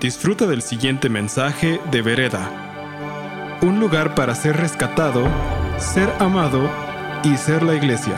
Disfruta 0.00 0.46
del 0.46 0.60
siguiente 0.60 1.08
mensaje 1.08 1.80
de 1.90 2.02
Vereda. 2.02 3.60
Un 3.62 3.78
lugar 3.78 4.14
para 4.14 4.34
ser 4.34 4.56
rescatado, 4.56 5.24
ser 5.78 6.10
amado 6.18 6.68
y 7.22 7.36
ser 7.36 7.62
la 7.62 7.74
iglesia. 7.74 8.16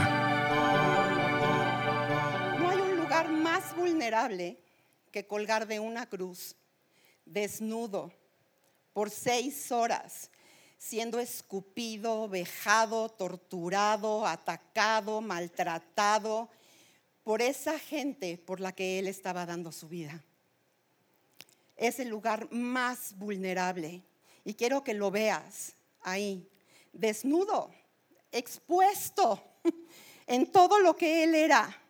No 2.58 2.70
hay 2.70 2.78
un 2.78 2.96
lugar 2.96 3.30
más 3.30 3.76
vulnerable 3.76 4.58
que 5.12 5.26
colgar 5.26 5.68
de 5.68 5.78
una 5.78 6.06
cruz, 6.06 6.56
desnudo, 7.26 8.10
por 8.94 9.10
seis 9.10 9.70
horas, 9.70 10.30
siendo 10.78 11.20
escupido, 11.20 12.26
vejado, 12.26 13.10
torturado, 13.10 14.26
atacado, 14.26 15.20
maltratado 15.20 16.48
por 17.22 17.42
esa 17.42 17.78
gente 17.78 18.38
por 18.38 18.60
la 18.60 18.72
que 18.72 18.98
él 18.98 19.06
estaba 19.06 19.44
dando 19.44 19.70
su 19.70 19.88
vida. 19.88 20.24
Es 21.76 22.00
el 22.00 22.08
lugar 22.08 22.50
más 22.50 23.16
vulnerable 23.16 24.02
y 24.44 24.54
quiero 24.54 24.82
que 24.82 24.94
lo 24.94 25.10
veas 25.10 25.74
ahí, 26.00 26.48
desnudo, 26.92 27.70
expuesto 28.30 29.42
en 30.26 30.50
todo 30.50 30.78
lo 30.78 30.96
que 30.96 31.24
él 31.24 31.34
era, 31.34 31.82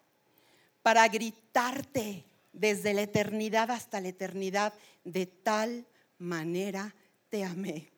para 0.82 1.06
gritarte 1.08 2.24
desde 2.52 2.94
la 2.94 3.02
eternidad 3.02 3.70
hasta 3.70 4.00
la 4.00 4.08
eternidad, 4.08 4.72
de 5.04 5.26
tal 5.26 5.86
manera 6.18 6.94
te 7.28 7.44
amé. 7.44 7.90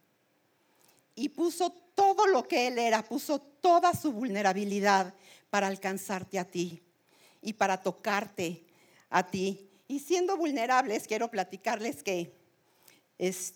Y 1.15 1.29
puso 1.29 1.71
todo 1.95 2.27
lo 2.27 2.47
que 2.47 2.69
él 2.69 2.79
era, 2.79 3.03
puso 3.03 3.41
toda 3.41 3.95
su 3.95 4.13
vulnerabilidad 4.13 5.15
para 5.51 5.67
alcanzarte 5.67 6.39
a 6.39 6.45
ti 6.45 6.83
y 7.43 7.53
para 7.53 7.83
tocarte 7.83 8.65
a 9.11 9.27
ti. 9.27 9.68
Y 9.91 10.01
siendo 10.01 10.37
vulnerables, 10.37 11.07
quiero 11.07 11.31
platicarles 11.31 12.03
que 12.03 12.35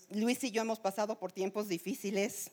Luis 0.09 0.43
y 0.43 0.49
yo 0.49 0.63
hemos 0.63 0.79
pasado 0.79 1.19
por 1.19 1.31
tiempos 1.31 1.67
difíciles, 1.67 2.49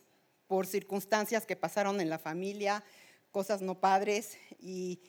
por 0.47 0.67
circunstancias 0.67 1.47
que 1.47 1.57
pasaron 1.57 1.99
en 1.99 2.11
la 2.11 2.19
familia, 2.19 2.85
cosas 3.33 3.63
no 3.63 3.81
padres 3.81 4.37
y, 4.61 5.01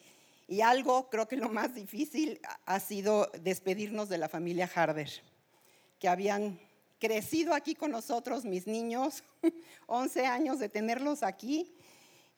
y 0.47 0.61
algo, 0.61 1.09
creo 1.09 1.27
que 1.27 1.35
lo 1.35 1.49
más 1.49 1.75
difícil 1.75 2.39
ha 2.65 2.79
sido 2.79 3.29
despedirnos 3.41 4.07
de 4.07 4.17
la 4.17 4.29
familia 4.29 4.71
Harder, 4.73 5.09
que 5.99 6.07
habían 6.07 6.57
crecido 6.97 7.53
aquí 7.53 7.75
con 7.75 7.91
nosotros, 7.91 8.45
mis 8.45 8.67
niños, 8.67 9.23
11 9.87 10.27
años 10.27 10.59
de 10.59 10.69
tenerlos 10.69 11.23
aquí 11.23 11.73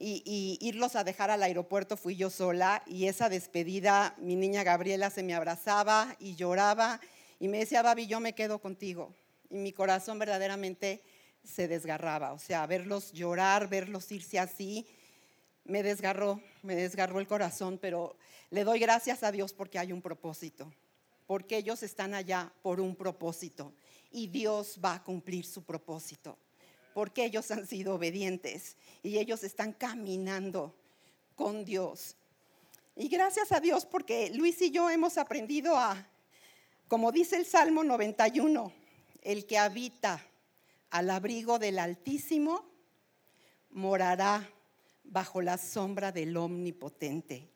y, 0.05 0.57
irlos 0.61 0.95
a 0.95 1.03
dejar 1.03 1.31
al 1.31 1.43
aeropuerto 1.43 1.95
fui 1.95 2.15
yo 2.15 2.29
sola 2.29 2.83
y 2.85 3.07
esa 3.07 3.29
despedida, 3.29 4.15
mi 4.17 4.35
niña 4.35 4.63
Gabriela 4.63 5.09
se 5.09 5.23
me 5.23 5.33
abrazaba 5.33 6.15
y 6.19 6.35
lloraba 6.35 6.99
y 7.39 7.47
me 7.47 7.59
decía, 7.59 7.81
Babi, 7.81 8.07
yo 8.07 8.19
me 8.19 8.35
quedo 8.35 8.59
contigo. 8.59 9.13
Y 9.49 9.57
mi 9.57 9.71
corazón 9.71 10.19
verdaderamente 10.19 11.01
se 11.43 11.67
desgarraba, 11.67 12.33
o 12.33 12.39
sea, 12.39 12.65
verlos 12.65 13.11
llorar, 13.11 13.67
verlos 13.69 14.11
irse 14.11 14.39
así, 14.39 14.87
me 15.65 15.83
desgarró, 15.83 16.41
me 16.61 16.75
desgarró 16.75 17.19
el 17.19 17.27
corazón, 17.27 17.77
pero 17.81 18.17
le 18.49 18.63
doy 18.63 18.79
gracias 18.79 19.23
a 19.23 19.31
Dios 19.31 19.53
porque 19.53 19.79
hay 19.79 19.91
un 19.91 20.01
propósito, 20.01 20.71
porque 21.27 21.57
ellos 21.57 21.83
están 21.83 22.13
allá 22.13 22.51
por 22.61 22.79
un 22.79 22.95
propósito 22.95 23.73
y 24.11 24.27
Dios 24.27 24.79
va 24.83 24.95
a 24.95 25.03
cumplir 25.03 25.45
su 25.45 25.63
propósito 25.63 26.37
porque 26.93 27.25
ellos 27.25 27.49
han 27.51 27.67
sido 27.67 27.95
obedientes 27.95 28.77
y 29.01 29.17
ellos 29.17 29.43
están 29.43 29.73
caminando 29.73 30.75
con 31.35 31.65
Dios. 31.65 32.15
Y 32.95 33.07
gracias 33.07 33.51
a 33.51 33.59
Dios 33.59 33.85
porque 33.85 34.29
Luis 34.29 34.61
y 34.61 34.71
yo 34.71 34.89
hemos 34.89 35.17
aprendido 35.17 35.75
a, 35.75 36.07
como 36.87 37.11
dice 37.11 37.37
el 37.37 37.45
Salmo 37.45 37.83
91, 37.83 38.71
el 39.23 39.45
que 39.45 39.57
habita 39.57 40.23
al 40.91 41.09
abrigo 41.09 41.57
del 41.57 41.79
Altísimo 41.79 42.63
morará 43.71 44.47
bajo 45.03 45.41
la 45.41 45.57
sombra 45.57 46.11
del 46.11 46.37
Omnipotente. 46.37 47.49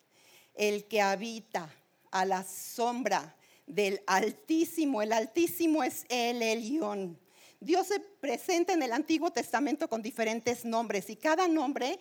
El 0.55 0.85
que 0.85 1.01
habita 1.01 1.69
a 2.09 2.25
la 2.25 2.43
sombra 2.43 3.35
del 3.67 4.01
Altísimo, 4.07 5.03
el 5.03 5.13
Altísimo 5.13 5.83
es 5.83 6.05
el 6.09 6.41
Elión 6.41 7.19
Dios 7.59 7.87
se 7.87 7.99
presenta 7.99 8.73
en 8.73 8.83
el 8.83 8.93
Antiguo 8.93 9.31
Testamento 9.31 9.89
con 9.89 10.01
diferentes 10.01 10.63
nombres 10.63 11.09
y 11.09 11.15
cada 11.15 11.47
nombre 11.47 11.99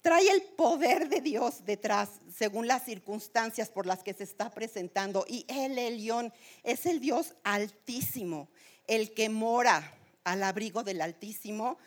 trae 0.00 0.28
el 0.30 0.42
poder 0.42 1.08
de 1.08 1.20
Dios 1.20 1.64
detrás 1.64 2.20
según 2.34 2.66
las 2.66 2.84
circunstancias 2.84 3.68
por 3.68 3.86
las 3.86 4.02
que 4.02 4.14
se 4.14 4.24
está 4.24 4.50
presentando. 4.50 5.24
Y 5.28 5.44
el 5.48 5.78
Elión 5.78 6.32
es 6.62 6.86
el 6.86 7.00
Dios 7.00 7.34
altísimo, 7.44 8.48
el 8.86 9.14
que 9.14 9.28
mora 9.28 9.94
al 10.28 10.42
abrigo 10.42 10.84
del 10.84 11.00
Altísimo, 11.00 11.78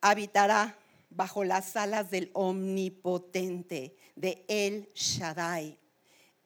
habitará 0.00 0.78
bajo 1.10 1.44
las 1.44 1.76
alas 1.76 2.10
del 2.10 2.30
omnipotente, 2.32 3.96
de 4.16 4.44
El 4.48 4.90
Shaddai. 4.94 5.78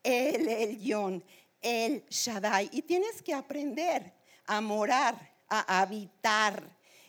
El 0.03 0.49
Elión, 0.49 1.25
El 1.61 2.05
Shaddai. 2.09 2.71
Y 2.73 2.83
tienes 2.83 3.23
que 3.23 3.35
aprender 3.35 4.18
a 4.49 4.61
morar, 4.61 5.15
a 5.49 5.81
habitar 5.81 6.63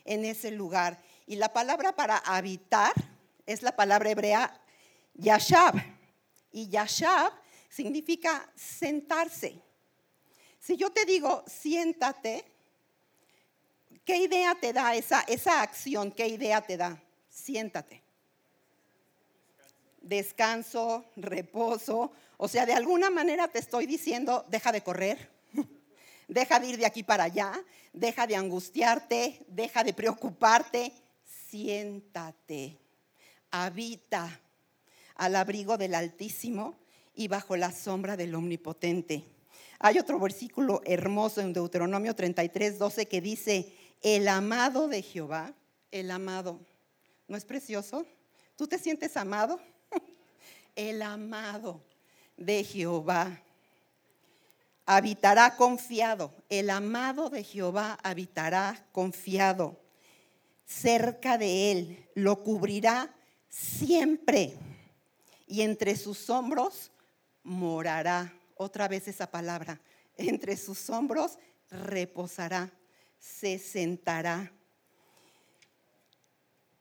en 0.04 0.24
ese 0.24 0.50
lugar. 0.50 1.02
Y 1.26 1.36
la 1.36 1.52
palabra 1.52 1.96
para 1.96 2.18
habitar 2.18 2.92
es 3.46 3.62
la 3.62 3.74
palabra 3.74 4.10
hebrea 4.10 4.60
yashab. 5.14 5.74
Y 6.52 6.68
yashab 6.68 7.32
significa 7.68 8.48
sentarse. 8.54 9.60
Si 10.58 10.76
yo 10.76 10.90
te 10.90 11.06
digo 11.06 11.42
siéntate, 11.46 12.44
¿qué 14.04 14.18
idea 14.18 14.54
te 14.60 14.72
da 14.72 14.94
esa, 14.94 15.22
esa 15.22 15.62
acción? 15.62 16.12
¿Qué 16.12 16.28
idea 16.28 16.60
te 16.60 16.76
da? 16.76 17.02
Siéntate. 17.30 18.02
Descanso, 20.02 21.06
reposo. 21.16 22.12
O 22.36 22.48
sea, 22.48 22.66
de 22.66 22.74
alguna 22.74 23.08
manera 23.08 23.48
te 23.48 23.60
estoy 23.60 23.86
diciendo, 23.86 24.44
deja 24.48 24.72
de 24.72 24.82
correr 24.82 25.39
deja 26.30 26.60
de 26.60 26.68
ir 26.68 26.78
de 26.78 26.86
aquí 26.86 27.02
para 27.02 27.24
allá, 27.24 27.52
deja 27.92 28.26
de 28.26 28.36
angustiarte, 28.36 29.44
deja 29.48 29.82
de 29.82 29.92
preocuparte, 29.92 30.92
siéntate, 31.48 32.78
habita 33.50 34.40
al 35.16 35.36
abrigo 35.36 35.76
del 35.76 35.94
Altísimo 35.94 36.78
y 37.14 37.28
bajo 37.28 37.56
la 37.56 37.72
sombra 37.72 38.16
del 38.16 38.34
Omnipotente. 38.34 39.24
Hay 39.80 39.98
otro 39.98 40.20
versículo 40.20 40.82
hermoso 40.84 41.40
en 41.40 41.52
Deuteronomio 41.52 42.14
33, 42.14 42.78
12 42.78 43.06
que 43.06 43.20
dice, 43.20 43.72
el 44.00 44.28
amado 44.28 44.88
de 44.88 45.02
Jehová, 45.02 45.52
el 45.90 46.10
amado, 46.10 46.60
¿no 47.26 47.36
es 47.36 47.44
precioso? 47.44 48.06
¿Tú 48.56 48.68
te 48.68 48.78
sientes 48.78 49.16
amado? 49.16 49.60
el 50.76 51.02
amado 51.02 51.82
de 52.36 52.62
Jehová 52.62 53.42
habitará 54.96 55.54
confiado. 55.54 56.34
El 56.48 56.68
amado 56.68 57.30
de 57.30 57.44
Jehová 57.44 57.96
habitará 58.02 58.84
confiado. 58.90 59.80
Cerca 60.66 61.38
de 61.38 61.70
él 61.70 62.08
lo 62.16 62.42
cubrirá 62.42 63.14
siempre. 63.48 64.56
Y 65.46 65.62
entre 65.62 65.94
sus 65.94 66.28
hombros 66.28 66.90
morará. 67.44 68.34
Otra 68.56 68.88
vez 68.88 69.06
esa 69.06 69.30
palabra. 69.30 69.80
Entre 70.16 70.56
sus 70.56 70.90
hombros 70.90 71.38
reposará, 71.70 72.72
se 73.20 73.60
sentará. 73.60 74.52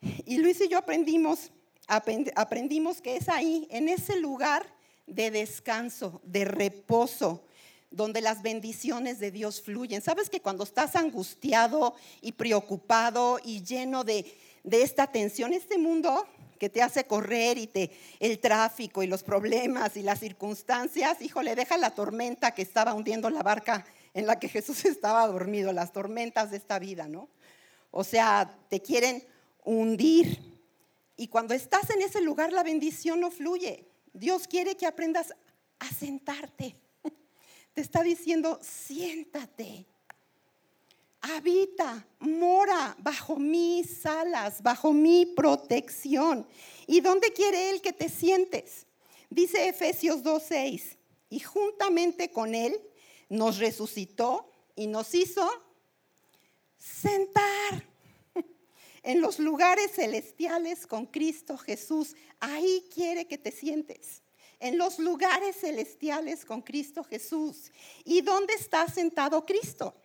Y 0.01 0.39
Luis 0.39 0.59
y 0.61 0.67
yo 0.67 0.79
aprendimos, 0.79 1.51
aprendimos 1.87 3.01
que 3.01 3.17
es 3.17 3.29
ahí, 3.29 3.67
en 3.69 3.87
ese 3.87 4.19
lugar 4.19 4.65
de 5.05 5.29
descanso, 5.29 6.21
de 6.23 6.45
reposo, 6.45 7.45
donde 7.91 8.21
las 8.21 8.41
bendiciones 8.41 9.19
de 9.19 9.31
Dios 9.31 9.61
fluyen. 9.61 10.01
Sabes 10.01 10.29
que 10.29 10.41
cuando 10.41 10.63
estás 10.63 10.95
angustiado 10.95 11.95
y 12.21 12.33
preocupado 12.33 13.39
y 13.43 13.63
lleno 13.63 14.03
de, 14.03 14.25
esta 14.69 15.07
tensión, 15.07 15.53
este 15.53 15.77
mundo 15.77 16.27
que 16.59 16.69
te 16.69 16.81
hace 16.81 17.05
correr 17.05 17.57
y 17.57 17.67
te, 17.67 17.91
el 18.19 18.39
tráfico 18.39 19.01
y 19.01 19.07
los 19.07 19.23
problemas 19.23 19.97
y 19.97 20.03
las 20.03 20.19
circunstancias, 20.19 21.21
híjole, 21.21 21.55
deja 21.55 21.77
la 21.77 21.95
tormenta 21.95 22.53
que 22.53 22.61
estaba 22.61 22.93
hundiendo 22.93 23.29
la 23.29 23.41
barca 23.41 23.85
en 24.13 24.27
la 24.27 24.39
que 24.39 24.49
Jesús 24.49 24.85
estaba 24.85 25.25
dormido, 25.27 25.73
las 25.73 25.91
tormentas 25.91 26.51
de 26.51 26.57
esta 26.57 26.77
vida, 26.77 27.07
¿no? 27.07 27.29
O 27.91 28.03
sea, 28.03 28.55
te 28.69 28.81
quieren 28.81 29.25
hundir. 29.63 30.59
Y 31.15 31.27
cuando 31.27 31.53
estás 31.53 31.89
en 31.89 32.01
ese 32.01 32.21
lugar, 32.21 32.53
la 32.53 32.63
bendición 32.63 33.19
no 33.19 33.31
fluye. 33.31 33.87
Dios 34.13 34.47
quiere 34.47 34.77
que 34.77 34.85
aprendas 34.85 35.33
a 35.79 35.87
sentarte 35.87 36.75
está 37.81 38.03
diciendo, 38.03 38.59
siéntate, 38.61 39.85
habita, 41.21 42.05
mora 42.19 42.95
bajo 42.99 43.35
mis 43.37 44.05
alas, 44.05 44.61
bajo 44.61 44.93
mi 44.93 45.25
protección. 45.25 46.47
¿Y 46.87 47.01
dónde 47.01 47.33
quiere 47.33 47.69
Él 47.69 47.81
que 47.81 47.93
te 47.93 48.09
sientes? 48.09 48.85
Dice 49.29 49.67
Efesios 49.67 50.23
2.6, 50.23 50.97
y 51.29 51.39
juntamente 51.39 52.31
con 52.31 52.55
Él 52.55 52.79
nos 53.29 53.57
resucitó 53.57 54.51
y 54.75 54.87
nos 54.87 55.13
hizo 55.13 55.47
sentar 56.77 57.85
en 59.03 59.21
los 59.21 59.39
lugares 59.39 59.91
celestiales 59.91 60.87
con 60.87 61.05
Cristo 61.05 61.57
Jesús. 61.57 62.15
Ahí 62.39 62.87
quiere 62.93 63.27
que 63.27 63.37
te 63.37 63.51
sientes. 63.51 64.23
En 64.59 64.77
los 64.77 64.99
lugares 64.99 65.55
celestiales 65.61 66.43
con 66.43 66.61
Cristo 66.61 67.03
Jesús. 67.03 67.71
¿Y 68.03 68.21
dónde 68.21 68.53
está 68.53 68.87
sentado 68.87 69.45
Cristo? 69.45 69.95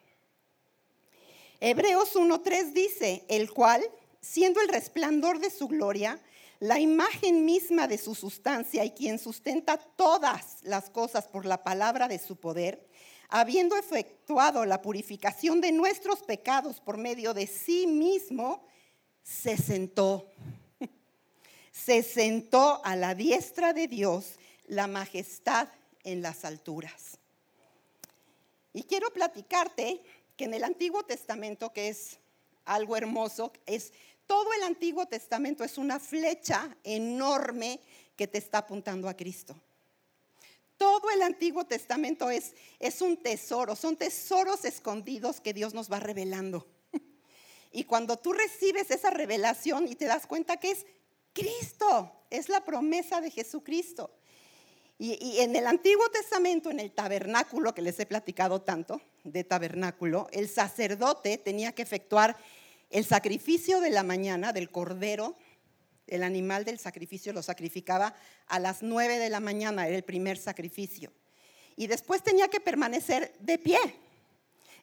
Hebreos 1.61 2.15
1.3 2.15 2.73
dice, 2.73 3.25
el 3.29 3.51
cual, 3.51 3.83
siendo 4.21 4.61
el 4.61 4.69
resplandor 4.69 5.41
de 5.41 5.51
su 5.51 5.67
gloria, 5.67 6.21
la 6.61 6.79
imagen 6.79 7.45
misma 7.45 7.89
de 7.89 7.99
su 7.99 8.15
sustancia 8.15 8.85
y 8.85 8.91
quien 8.91 9.19
sustenta 9.19 9.77
todas 9.77 10.59
las 10.63 10.89
cosas 10.89 11.27
por 11.27 11.47
la 11.47 11.65
palabra 11.65 12.07
de 12.07 12.19
su 12.19 12.37
poder, 12.37 12.87
habiendo 13.29 13.77
efectuado 13.77 14.65
la 14.65 14.81
purificación 14.83 15.61
de 15.61 15.73
nuestros 15.73 16.23
pecados 16.23 16.81
por 16.81 16.97
medio 16.97 17.35
de 17.35 17.47
sí 17.47 17.87
mismo, 17.87 18.65
se 19.23 19.57
sentó. 19.57 20.31
Se 21.73 22.05
sentó 22.05 22.81
a 22.85 22.95
la 22.95 23.15
diestra 23.17 23.73
de 23.73 23.89
Dios 23.89 24.39
la 24.67 24.87
majestad 24.87 25.69
en 26.03 26.23
las 26.23 26.45
alturas. 26.45 27.19
Y 28.73 28.83
quiero 28.85 29.11
platicarte 29.11 30.03
que 30.37 30.45
en 30.45 30.55
el 30.55 30.65
Antiguo 30.65 31.05
Testamento, 31.05 31.73
que 31.73 31.89
es 31.89 32.19
algo 32.65 32.97
hermoso, 32.97 33.53
es 33.67 33.93
todo 34.27 34.53
el 34.55 34.63
Antiguo 34.63 35.07
Testamento 35.07 35.65
es 35.65 35.79
una 35.79 36.01
flecha 36.01 36.77
enorme 36.83 37.81
que 38.17 38.27
te 38.27 38.39
está 38.39 38.59
apuntando 38.59 39.09
a 39.09 39.15
Cristo. 39.15 39.55
Todo 40.77 41.11
el 41.11 41.23
Antiguo 41.23 41.65
Testamento 41.65 42.31
es, 42.31 42.55
es 42.81 43.01
un 43.01 43.17
tesoro, 43.17 43.77
son 43.77 43.97
tesoros 43.97 44.65
escondidos 44.65 45.41
que 45.41 45.53
Dios 45.53 45.75
nos 45.75 45.91
va 45.91 46.01
revelando. 46.01 46.67
Y 47.71 47.85
cuando 47.85 48.17
tú 48.17 48.33
recibes 48.33 48.91
esa 48.91 49.11
revelación 49.11 49.89
y 49.89 49.97
te 49.97 50.05
das 50.07 50.27
cuenta 50.27 50.59
que 50.59 50.71
es 50.71 50.87
Cristo, 51.33 52.13
es 52.31 52.49
la 52.49 52.65
promesa 52.65 53.21
de 53.21 53.31
Jesucristo. 53.31 54.11
Y, 54.99 55.41
en 55.41 55.57
el 55.57 55.67
Antiguo 55.67 56.09
Testamento, 56.11 56.71
en 56.71 56.79
el 56.79 56.93
tabernáculo, 56.93 57.75
que 57.75 57.83
les 57.83 57.99
he 57.99 58.07
platicado 58.07 58.63
tanto 58.63 59.01
de 59.25 59.43
tabernáculo, 59.43 60.29
el 60.33 60.49
sacerdote 60.49 61.37
tenía 61.37 61.73
que 61.73 61.83
efectuar 61.83 62.37
el 62.91 63.05
sacrificio 63.05 63.81
de 63.81 63.91
la 63.91 64.05
mañana 64.05 64.53
del 64.53 64.71
cordero, 64.71 65.37
el 66.07 66.23
animal 66.23 66.65
del 66.65 66.79
sacrificio 66.79 67.33
lo 67.33 67.43
sacrificaba 67.43 68.15
a 68.47 68.59
las 68.61 68.83
nueve 68.83 69.19
de 69.19 69.31
la 69.31 69.41
mañana, 69.41 69.89
era 69.89 69.97
el 69.97 70.05
primer 70.05 70.37
sacrificio. 70.37 71.13
Y 71.77 71.89
después 71.89 72.23
tenía 72.23 72.49
que 72.49 72.61
permanecer 72.61 73.35
de 73.41 73.59
pie, 73.59 73.81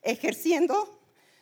ejerciendo 0.01 0.99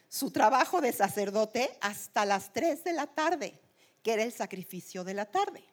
su 0.10 0.30
trabajo 0.30 0.82
de 0.82 0.92
sacerdote 0.92 1.72
hasta 1.82 2.26
las 2.26 2.54
tres 2.54 2.84
de 2.84 2.94
la 2.94 3.08
tarde, 3.08 3.60
que 4.04 4.14
era 4.14 4.24
el 4.24 4.32
sacrificio 4.32 5.04
de 5.04 5.14
la 5.16 5.26
tarde. 5.26 5.64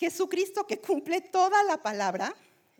Jesucristo 0.00 0.66
que 0.66 0.80
cumple 0.80 1.20
toda 1.20 1.62
la 1.64 1.82
palabra, 1.82 2.34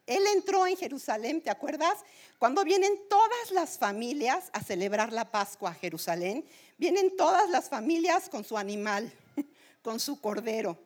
él 0.06 0.22
entró 0.34 0.66
en 0.66 0.74
Jerusalén, 0.74 1.42
¿te 1.42 1.50
acuerdas? 1.50 1.98
Cuando 2.38 2.64
vienen 2.64 2.98
todas 3.10 3.50
las 3.50 3.76
familias 3.76 4.48
a 4.54 4.62
celebrar 4.62 5.12
la 5.12 5.30
Pascua 5.30 5.72
a 5.72 5.74
Jerusalén, 5.74 6.46
vienen 6.78 7.14
todas 7.18 7.50
las 7.50 7.68
familias 7.68 8.30
con 8.30 8.42
su 8.42 8.56
animal, 8.56 9.12
con 9.82 10.00
su 10.00 10.18
cordero. 10.18 10.78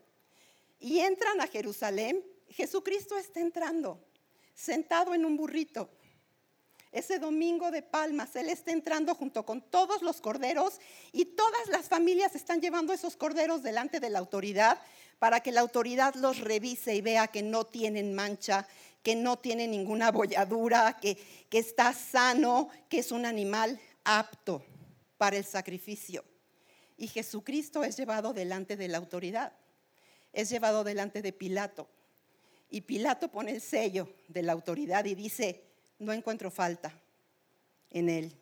Y 0.80 0.98
entran 0.98 1.40
a 1.40 1.46
Jerusalén, 1.46 2.20
Jesucristo 2.48 3.16
está 3.16 3.38
entrando, 3.38 4.04
sentado 4.54 5.14
en 5.14 5.24
un 5.24 5.36
burrito. 5.36 5.88
Ese 6.90 7.20
domingo 7.20 7.70
de 7.70 7.82
palmas, 7.82 8.34
Él 8.34 8.48
está 8.48 8.72
entrando 8.72 9.14
junto 9.14 9.46
con 9.46 9.62
todos 9.62 10.02
los 10.02 10.20
corderos 10.20 10.80
y 11.12 11.26
todas 11.26 11.68
las 11.68 11.88
familias 11.88 12.34
están 12.34 12.60
llevando 12.60 12.92
esos 12.92 13.16
corderos 13.16 13.62
delante 13.62 14.00
de 14.00 14.10
la 14.10 14.18
autoridad 14.18 14.80
para 15.24 15.40
que 15.40 15.52
la 15.52 15.62
autoridad 15.62 16.14
los 16.16 16.40
revise 16.40 16.94
y 16.94 17.00
vea 17.00 17.28
que 17.28 17.42
no 17.42 17.64
tienen 17.64 18.12
mancha, 18.12 18.68
que 19.02 19.16
no 19.16 19.38
tiene 19.38 19.66
ninguna 19.66 20.10
bolladura, 20.10 20.98
que, 21.00 21.16
que 21.48 21.56
está 21.56 21.94
sano, 21.94 22.68
que 22.90 22.98
es 22.98 23.10
un 23.10 23.24
animal 23.24 23.80
apto 24.04 24.62
para 25.16 25.38
el 25.38 25.46
sacrificio. 25.46 26.22
Y 26.98 27.06
Jesucristo 27.06 27.84
es 27.84 27.96
llevado 27.96 28.34
delante 28.34 28.76
de 28.76 28.86
la 28.86 28.98
autoridad, 28.98 29.54
es 30.30 30.50
llevado 30.50 30.84
delante 30.84 31.22
de 31.22 31.32
Pilato. 31.32 31.88
Y 32.68 32.82
Pilato 32.82 33.28
pone 33.28 33.52
el 33.52 33.62
sello 33.62 34.10
de 34.28 34.42
la 34.42 34.52
autoridad 34.52 35.06
y 35.06 35.14
dice, 35.14 35.64
no 36.00 36.12
encuentro 36.12 36.50
falta 36.50 36.92
en 37.88 38.10
él, 38.10 38.36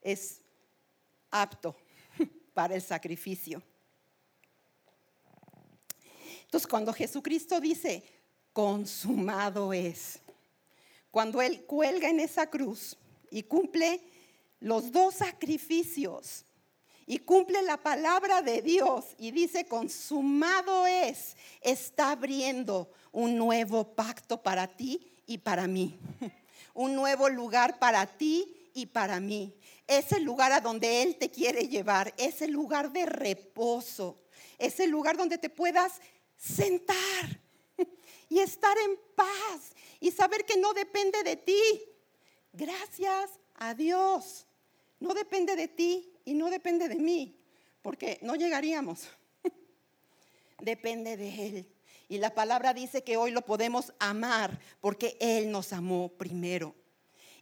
es 0.00 0.42
apto 1.28 1.76
para 2.54 2.76
el 2.76 2.82
sacrificio. 2.82 3.60
Entonces, 6.50 6.66
cuando 6.66 6.92
Jesucristo 6.92 7.60
dice, 7.60 8.02
consumado 8.52 9.72
es. 9.72 10.18
Cuando 11.12 11.40
Él 11.40 11.64
cuelga 11.64 12.10
en 12.10 12.18
esa 12.18 12.50
cruz 12.50 12.96
y 13.30 13.44
cumple 13.44 14.00
los 14.58 14.90
dos 14.90 15.14
sacrificios 15.14 16.44
y 17.06 17.20
cumple 17.20 17.62
la 17.62 17.76
palabra 17.76 18.42
de 18.42 18.62
Dios 18.62 19.04
y 19.16 19.30
dice, 19.30 19.66
consumado 19.66 20.88
es, 20.88 21.36
está 21.60 22.10
abriendo 22.10 22.90
un 23.12 23.36
nuevo 23.36 23.94
pacto 23.94 24.42
para 24.42 24.66
ti 24.66 25.06
y 25.26 25.38
para 25.38 25.68
mí. 25.68 26.00
Un 26.74 26.96
nuevo 26.96 27.28
lugar 27.28 27.78
para 27.78 28.06
ti 28.06 28.70
y 28.74 28.86
para 28.86 29.20
mí. 29.20 29.54
Es 29.86 30.10
el 30.10 30.24
lugar 30.24 30.50
a 30.50 30.60
donde 30.60 31.02
Él 31.02 31.14
te 31.16 31.30
quiere 31.30 31.68
llevar. 31.68 32.12
Es 32.16 32.42
el 32.42 32.50
lugar 32.50 32.90
de 32.92 33.06
reposo. 33.06 34.18
Es 34.58 34.78
el 34.80 34.90
lugar 34.90 35.16
donde 35.16 35.38
te 35.38 35.50
puedas 35.50 36.00
sentar 36.40 37.38
y 38.28 38.40
estar 38.40 38.76
en 38.78 38.98
paz 39.14 39.74
y 40.00 40.10
saber 40.10 40.44
que 40.46 40.56
no 40.56 40.72
depende 40.72 41.22
de 41.22 41.36
ti. 41.36 41.62
Gracias 42.52 43.30
a 43.56 43.74
Dios. 43.74 44.46
No 44.98 45.14
depende 45.14 45.54
de 45.54 45.68
ti 45.68 46.12
y 46.24 46.34
no 46.34 46.50
depende 46.50 46.88
de 46.88 46.96
mí, 46.96 47.38
porque 47.82 48.18
no 48.22 48.34
llegaríamos. 48.34 49.08
depende 50.60 51.16
de 51.16 51.46
Él. 51.46 51.66
Y 52.08 52.18
la 52.18 52.34
palabra 52.34 52.74
dice 52.74 53.04
que 53.04 53.16
hoy 53.16 53.30
lo 53.30 53.42
podemos 53.42 53.92
amar 53.98 54.58
porque 54.80 55.16
Él 55.20 55.50
nos 55.50 55.72
amó 55.72 56.08
primero. 56.08 56.74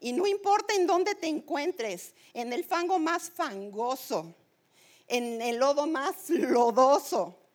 Y 0.00 0.12
no 0.12 0.26
importa 0.26 0.74
en 0.74 0.86
dónde 0.86 1.14
te 1.14 1.26
encuentres, 1.26 2.14
en 2.32 2.52
el 2.52 2.64
fango 2.64 2.98
más 2.98 3.30
fangoso, 3.30 4.34
en 5.08 5.42
el 5.42 5.56
lodo 5.56 5.86
más 5.86 6.30
lodoso, 6.30 7.47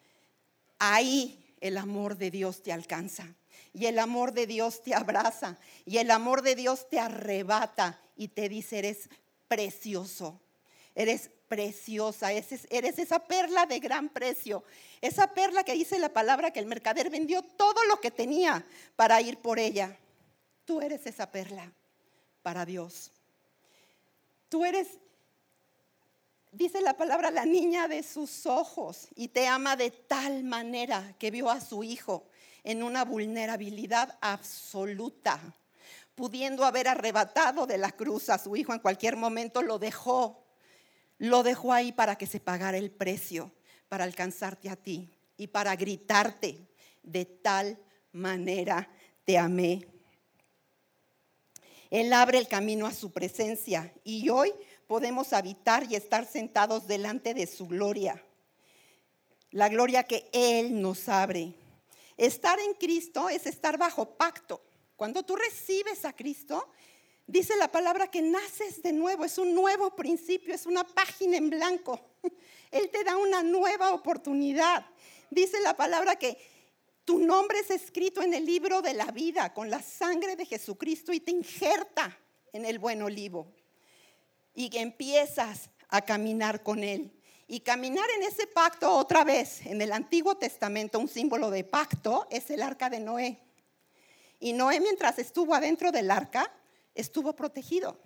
ahí 0.91 1.55
el 1.61 1.77
amor 1.77 2.17
de 2.17 2.31
Dios 2.31 2.61
te 2.61 2.71
alcanza. 2.71 3.35
Y 3.73 3.85
el 3.85 3.97
amor 3.99 4.33
de 4.33 4.45
Dios 4.45 4.83
te 4.83 4.93
abraza. 4.93 5.57
Y 5.85 5.97
el 5.97 6.11
amor 6.11 6.41
de 6.41 6.55
Dios 6.55 6.89
te 6.89 6.99
arrebata 6.99 7.99
y 8.15 8.27
te 8.27 8.49
dice, 8.49 8.79
eres 8.79 9.09
precioso. 9.47 10.39
Eres 10.93 11.29
preciosa. 11.47 12.31
Eres 12.31 12.99
esa 12.99 13.19
perla 13.19 13.65
de 13.65 13.79
gran 13.79 14.09
precio. 14.09 14.63
Esa 15.01 15.33
perla 15.33 15.63
que 15.63 15.73
dice 15.73 15.97
la 15.99 16.09
palabra 16.09 16.51
que 16.51 16.59
el 16.59 16.65
mercader 16.65 17.09
vendió 17.09 17.41
todo 17.41 17.83
lo 17.85 17.99
que 17.99 18.11
tenía 18.11 18.65
para 18.95 19.21
ir 19.21 19.37
por 19.37 19.59
ella. 19.59 19.97
Tú 20.65 20.81
eres 20.81 21.05
esa 21.05 21.31
perla 21.31 21.71
para 22.41 22.65
Dios. 22.65 23.11
Tú 24.49 24.65
eres 24.65 24.87
dice 26.53 26.81
la 26.81 26.95
palabra, 26.95 27.31
la 27.31 27.45
niña 27.45 27.87
de 27.87 28.03
sus 28.03 28.45
ojos 28.45 29.07
y 29.15 29.27
te 29.27 29.47
ama 29.47 29.75
de 29.75 29.91
tal 29.91 30.43
manera 30.43 31.15
que 31.17 31.31
vio 31.31 31.49
a 31.49 31.59
su 31.59 31.83
hijo 31.83 32.27
en 32.63 32.83
una 32.83 33.03
vulnerabilidad 33.03 34.17
absoluta, 34.21 35.39
pudiendo 36.15 36.63
haber 36.63 36.87
arrebatado 36.87 37.65
de 37.65 37.77
la 37.77 37.91
cruz 37.91 38.29
a 38.29 38.37
su 38.37 38.55
hijo 38.55 38.73
en 38.73 38.79
cualquier 38.79 39.17
momento, 39.17 39.61
lo 39.61 39.79
dejó, 39.79 40.45
lo 41.17 41.43
dejó 41.43 41.73
ahí 41.73 41.91
para 41.91 42.15
que 42.15 42.27
se 42.27 42.39
pagara 42.39 42.77
el 42.77 42.91
precio, 42.91 43.51
para 43.89 44.03
alcanzarte 44.03 44.69
a 44.69 44.75
ti 44.75 45.09
y 45.35 45.47
para 45.47 45.75
gritarte, 45.75 46.69
de 47.01 47.25
tal 47.25 47.77
manera 48.13 48.87
te 49.25 49.37
amé. 49.37 49.87
Él 51.89 52.11
abre 52.13 52.37
el 52.37 52.47
camino 52.47 52.87
a 52.87 52.93
su 52.93 53.11
presencia 53.11 53.93
y 54.03 54.29
hoy 54.29 54.51
podemos 54.87 55.33
habitar 55.33 55.85
y 55.89 55.95
estar 55.95 56.25
sentados 56.25 56.87
delante 56.87 57.33
de 57.33 57.47
su 57.47 57.67
gloria. 57.67 58.23
La 59.51 59.69
gloria 59.69 60.03
que 60.03 60.29
Él 60.33 60.81
nos 60.81 61.07
abre. 61.09 61.53
Estar 62.17 62.59
en 62.59 62.73
Cristo 62.73 63.29
es 63.29 63.45
estar 63.45 63.77
bajo 63.77 64.17
pacto. 64.17 64.61
Cuando 64.95 65.23
tú 65.23 65.35
recibes 65.35 66.05
a 66.05 66.13
Cristo, 66.13 66.69
dice 67.27 67.55
la 67.57 67.71
palabra 67.71 68.09
que 68.09 68.21
naces 68.21 68.81
de 68.81 68.93
nuevo, 68.93 69.25
es 69.25 69.37
un 69.37 69.53
nuevo 69.53 69.95
principio, 69.95 70.53
es 70.53 70.65
una 70.65 70.83
página 70.83 71.37
en 71.37 71.49
blanco. 71.49 71.99
Él 72.71 72.89
te 72.91 73.03
da 73.03 73.17
una 73.17 73.43
nueva 73.43 73.93
oportunidad. 73.93 74.85
Dice 75.29 75.59
la 75.61 75.75
palabra 75.75 76.17
que 76.17 76.37
tu 77.05 77.19
nombre 77.19 77.59
es 77.59 77.71
escrito 77.71 78.21
en 78.21 78.33
el 78.33 78.45
libro 78.45 78.81
de 78.81 78.93
la 78.93 79.11
vida 79.11 79.53
con 79.53 79.69
la 79.69 79.81
sangre 79.81 80.35
de 80.35 80.45
Jesucristo 80.45 81.11
y 81.11 81.19
te 81.19 81.31
injerta 81.31 82.17
en 82.51 82.65
el 82.65 82.79
buen 82.79 83.01
olivo 83.01 83.53
y 84.53 84.75
empiezas 84.77 85.69
a 85.89 86.01
caminar 86.01 86.63
con 86.63 86.83
Él. 86.83 87.11
Y 87.47 87.59
caminar 87.59 88.05
en 88.17 88.23
ese 88.23 88.47
pacto 88.47 88.91
otra 88.91 89.23
vez, 89.23 89.65
en 89.65 89.81
el 89.81 89.91
Antiguo 89.91 90.35
Testamento, 90.37 90.99
un 90.99 91.07
símbolo 91.07 91.51
de 91.51 91.63
pacto 91.63 92.27
es 92.31 92.49
el 92.49 92.61
arca 92.61 92.89
de 92.89 92.99
Noé. 92.99 93.39
Y 94.39 94.53
Noé 94.53 94.79
mientras 94.79 95.19
estuvo 95.19 95.53
adentro 95.53 95.91
del 95.91 96.09
arca, 96.09 96.51
estuvo 96.95 97.35
protegido. 97.35 97.99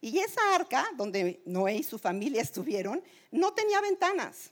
Y 0.00 0.18
esa 0.20 0.54
arca, 0.54 0.86
donde 0.96 1.42
Noé 1.44 1.76
y 1.76 1.82
su 1.82 1.98
familia 1.98 2.40
estuvieron, 2.40 3.02
no 3.30 3.52
tenía 3.52 3.80
ventanas. 3.80 4.50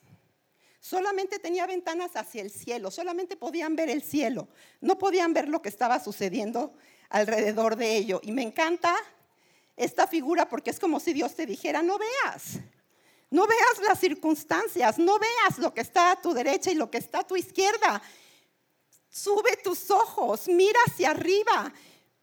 Solamente 0.80 1.38
tenía 1.38 1.66
ventanas 1.66 2.14
hacia 2.14 2.42
el 2.42 2.50
cielo, 2.50 2.90
solamente 2.90 3.36
podían 3.36 3.74
ver 3.74 3.88
el 3.88 4.02
cielo, 4.02 4.48
no 4.80 4.98
podían 4.98 5.32
ver 5.32 5.48
lo 5.48 5.60
que 5.60 5.68
estaba 5.68 5.98
sucediendo 5.98 6.74
alrededor 7.08 7.76
de 7.76 7.96
ello. 7.96 8.20
Y 8.22 8.32
me 8.32 8.42
encanta 8.42 8.94
esta 9.78 10.06
figura 10.06 10.48
porque 10.48 10.70
es 10.70 10.80
como 10.80 11.00
si 11.00 11.12
Dios 11.12 11.34
te 11.34 11.46
dijera, 11.46 11.82
no 11.82 11.98
veas, 11.98 12.58
no 13.30 13.46
veas 13.46 13.78
las 13.86 13.98
circunstancias, 13.98 14.98
no 14.98 15.18
veas 15.18 15.58
lo 15.58 15.72
que 15.72 15.80
está 15.80 16.12
a 16.12 16.20
tu 16.20 16.32
derecha 16.32 16.70
y 16.70 16.74
lo 16.74 16.90
que 16.90 16.98
está 16.98 17.20
a 17.20 17.26
tu 17.26 17.36
izquierda. 17.36 18.02
Sube 19.08 19.56
tus 19.62 19.90
ojos, 19.90 20.48
mira 20.48 20.78
hacia 20.86 21.10
arriba, 21.10 21.72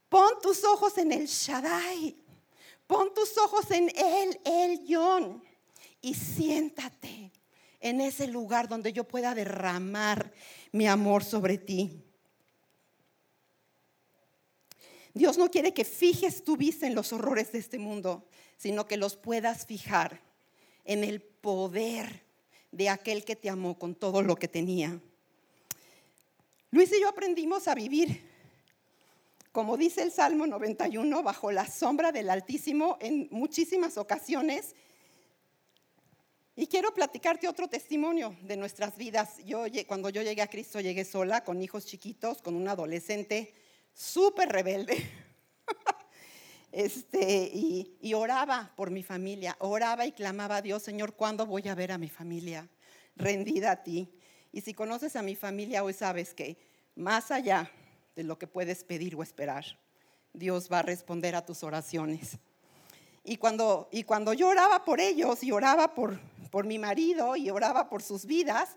pon 0.09 0.29
tus 0.41 0.63
ojos 0.63 0.97
en 0.97 1.11
el 1.11 1.25
Shaddai, 1.27 2.15
pon 2.87 3.13
tus 3.13 3.37
ojos 3.37 3.71
en 3.71 3.91
Él, 3.95 4.39
El 4.43 4.85
Yon, 4.85 5.43
y 6.01 6.13
siéntate 6.13 7.31
en 7.79 8.01
ese 8.01 8.27
lugar 8.27 8.67
donde 8.67 8.93
yo 8.93 9.03
pueda 9.03 9.33
derramar 9.33 10.31
mi 10.71 10.87
amor 10.87 11.23
sobre 11.23 11.57
ti. 11.57 12.04
Dios 15.15 15.37
no 15.37 15.49
quiere 15.49 15.73
que 15.73 15.85
fijes 15.85 16.43
tu 16.43 16.57
vista 16.57 16.85
en 16.85 16.93
los 16.93 17.13
horrores 17.13 17.53
de 17.53 17.59
este 17.59 17.79
mundo, 17.79 18.27
sino 18.57 18.85
que 18.85 18.97
los 18.97 19.15
puedas 19.15 19.65
fijar 19.65 20.21
en 20.83 21.05
el 21.05 21.21
poder 21.21 22.25
de 22.73 22.89
aquel 22.89 23.23
que 23.23 23.37
te 23.37 23.49
amó 23.49 23.79
con 23.79 23.95
todo 23.95 24.21
lo 24.21 24.35
que 24.35 24.49
tenía. 24.49 24.99
Luis 26.69 26.91
y 26.91 26.99
yo 26.99 27.07
aprendimos 27.07 27.69
a 27.69 27.75
vivir, 27.75 28.29
como 29.53 29.77
dice 29.77 30.03
el 30.03 30.11
Salmo 30.11 30.47
91, 30.47 31.23
bajo 31.23 31.49
la 31.49 31.65
sombra 31.65 32.11
del 32.11 32.29
Altísimo 32.29 32.97
en 32.99 33.29
muchísimas 33.31 33.97
ocasiones. 33.97 34.75
Y 36.57 36.67
quiero 36.67 36.93
platicarte 36.93 37.47
otro 37.47 37.69
testimonio 37.69 38.35
de 38.41 38.57
nuestras 38.57 38.97
vidas. 38.97 39.37
Yo, 39.45 39.63
cuando 39.87 40.09
yo 40.09 40.21
llegué 40.23 40.41
a 40.41 40.49
Cristo, 40.49 40.81
llegué 40.81 41.05
sola, 41.05 41.45
con 41.45 41.61
hijos 41.61 41.85
chiquitos, 41.85 42.41
con 42.41 42.53
un 42.53 42.67
adolescente 42.67 43.53
súper 43.95 44.49
rebelde. 44.49 44.97
Este, 46.71 47.49
y, 47.53 47.95
y, 48.01 48.15
oraba 48.15 48.73
por 48.75 48.91
mi 48.91 49.01
familia, 49.01 49.55
oraba 49.59 50.05
y 50.05 50.11
clamaba 50.11 50.57
a 50.57 50.61
Dios, 50.61 50.83
Señor, 50.83 51.13
¿cuándo 51.13 51.45
voy 51.45 51.65
a 51.69 51.73
ver 51.73 51.93
a 51.93 51.97
mi 51.97 52.09
familia 52.09 52.67
rendida 53.15 53.71
a 53.71 53.81
ti? 53.81 54.11
Y 54.51 54.59
si 54.59 54.73
conoces 54.73 55.15
a 55.15 55.21
mi 55.21 55.35
familia, 55.35 55.85
hoy 55.85 55.93
sabes 55.93 56.33
que 56.33 56.57
más 56.95 57.31
allá 57.31 57.71
de 58.13 58.23
lo 58.23 58.37
que 58.37 58.45
puedes 58.45 58.83
pedir 58.83 59.15
o 59.15 59.23
esperar, 59.23 59.63
Dios 60.33 60.69
va 60.69 60.79
a 60.79 60.81
responder 60.81 61.33
a 61.37 61.45
tus 61.45 61.63
oraciones. 61.63 62.39
Y 63.23 63.37
cuando, 63.37 63.87
y 63.89 64.03
cuando 64.03 64.33
yo 64.33 64.49
oraba 64.49 64.83
por 64.83 64.99
ellos 64.99 65.43
y 65.43 65.53
oraba 65.53 65.95
por, 65.95 66.19
por 66.51 66.65
mi 66.65 66.77
marido 66.77 67.37
y 67.37 67.49
oraba 67.49 67.89
por 67.89 68.03
sus 68.03 68.25
vidas, 68.25 68.75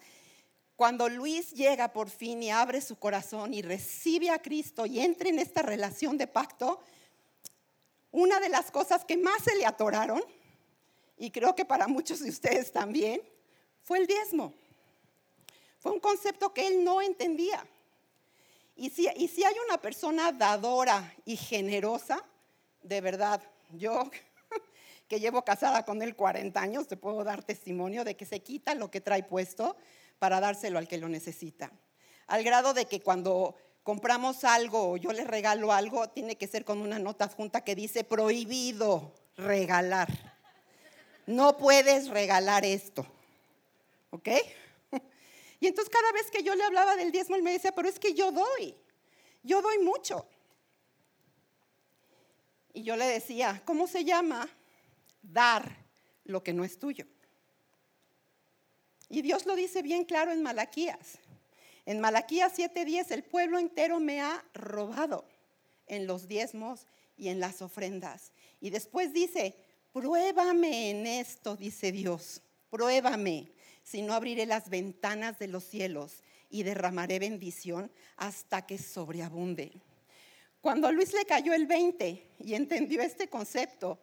cuando 0.78 1.08
Luis 1.08 1.50
llega 1.50 1.92
por 1.92 2.08
fin 2.08 2.40
y 2.40 2.52
abre 2.52 2.80
su 2.80 2.94
corazón 3.00 3.52
y 3.52 3.62
recibe 3.62 4.30
a 4.30 4.40
Cristo 4.40 4.87
y 4.87 5.00
entra 5.00 5.28
en 5.28 5.40
esta 5.40 5.61
relación 5.61 6.16
de 6.16 6.28
pacto, 6.28 6.78
una 8.12 8.38
de 8.38 8.49
las 8.49 8.70
cosas 8.70 9.04
que 9.04 9.16
más 9.16 9.42
se 9.42 9.56
le 9.56 9.66
atoraron, 9.66 10.23
y 11.16 11.32
creo 11.32 11.56
que 11.56 11.64
para 11.64 11.88
muchos 11.88 12.20
de 12.20 12.30
ustedes 12.30 12.70
también, 12.70 13.20
fue 13.82 13.99
el 13.99 14.06
diezmo. 14.06 14.54
Fue 15.80 15.90
un 15.90 15.99
concepto 15.99 16.54
que 16.54 16.68
él 16.68 16.85
no 16.85 17.02
entendía. 17.02 17.66
Y 18.76 18.90
si, 18.90 19.08
y 19.16 19.26
si 19.26 19.42
hay 19.42 19.56
una 19.66 19.82
persona 19.82 20.30
dadora 20.30 21.12
y 21.25 21.37
generosa, 21.37 22.25
de 22.85 23.00
verdad, 23.00 23.42
yo 23.73 24.08
que 25.08 25.18
llevo 25.18 25.42
casada 25.44 25.85
con 25.85 26.02
él 26.02 26.14
40 26.14 26.61
años, 26.61 26.87
te 26.87 26.97
puedo 26.97 27.25
dar 27.25 27.42
testimonio 27.42 28.04
de 28.04 28.16
que 28.16 28.26
se 28.26 28.38
quita 28.44 28.76
lo 28.76 28.92
que 28.92 29.00
trae 29.00 29.25
puesto 29.25 29.75
para 30.18 30.40
dárselo 30.40 30.78
al 30.78 30.88
que 30.88 30.98
lo 30.98 31.08
necesita. 31.08 31.72
Al 32.26 32.44
grado 32.44 32.75
de 32.75 32.87
que 32.87 33.00
cuando 33.00 33.54
compramos 33.82 34.44
algo 34.44 34.90
o 34.90 34.96
yo 34.96 35.12
le 35.12 35.25
regalo 35.25 35.72
algo, 35.72 36.08
tiene 36.10 36.37
que 36.37 36.46
ser 36.46 36.64
con 36.64 36.80
una 36.80 36.98
nota 36.98 37.25
adjunta 37.25 37.62
que 37.62 37.75
dice 37.75 38.04
prohibido 38.04 39.14
regalar. 39.37 40.08
No 41.26 41.56
puedes 41.56 42.08
regalar 42.08 42.64
esto. 42.64 43.06
¿Ok? 44.10 44.28
Y 45.60 45.66
entonces 45.66 45.92
cada 45.92 46.12
vez 46.12 46.30
que 46.30 46.44
yo 46.44 46.54
le 46.54 46.62
hablaba 46.62 46.94
del 46.94 47.10
diezmo, 47.10 47.34
él 47.34 47.42
me 47.42 47.50
decía, 47.50 47.72
pero 47.72 47.88
es 47.88 47.98
que 47.98 48.14
yo 48.14 48.30
doy, 48.30 48.76
yo 49.42 49.60
doy 49.60 49.80
mucho. 49.80 50.25
Y 52.72 52.84
yo 52.84 52.94
le 52.94 53.04
decía, 53.06 53.60
¿cómo 53.64 53.88
se 53.88 54.04
llama? 54.04 54.48
Dar 55.20 55.84
lo 56.22 56.44
que 56.44 56.52
no 56.52 56.62
es 56.62 56.78
tuyo. 56.78 57.06
Y 59.08 59.22
Dios 59.22 59.46
lo 59.46 59.56
dice 59.56 59.82
bien 59.82 60.04
claro 60.04 60.32
en 60.32 60.42
Malaquías. 60.42 61.18
En 61.86 62.00
Malaquías 62.00 62.52
7:10, 62.56 63.10
el 63.12 63.24
pueblo 63.24 63.58
entero 63.58 64.00
me 64.00 64.20
ha 64.20 64.44
robado 64.52 65.24
en 65.86 66.06
los 66.06 66.28
diezmos 66.28 66.86
y 67.16 67.28
en 67.28 67.40
las 67.40 67.62
ofrendas. 67.62 68.32
Y 68.60 68.70
después 68.70 69.12
dice, 69.12 69.54
pruébame 69.92 70.90
en 70.90 71.06
esto, 71.06 71.56
dice 71.56 71.90
Dios, 71.92 72.42
pruébame, 72.70 73.52
si 73.82 74.02
no 74.02 74.12
abriré 74.12 74.44
las 74.44 74.68
ventanas 74.68 75.38
de 75.38 75.48
los 75.48 75.64
cielos 75.64 76.22
y 76.50 76.62
derramaré 76.62 77.18
bendición 77.18 77.90
hasta 78.16 78.66
que 78.66 78.76
sobreabunde. 78.76 79.72
Cuando 80.60 80.88
a 80.88 80.92
Luis 80.92 81.14
le 81.14 81.24
cayó 81.24 81.54
el 81.54 81.66
20 81.66 82.30
y 82.40 82.54
entendió 82.54 83.00
este 83.00 83.28
concepto, 83.28 83.98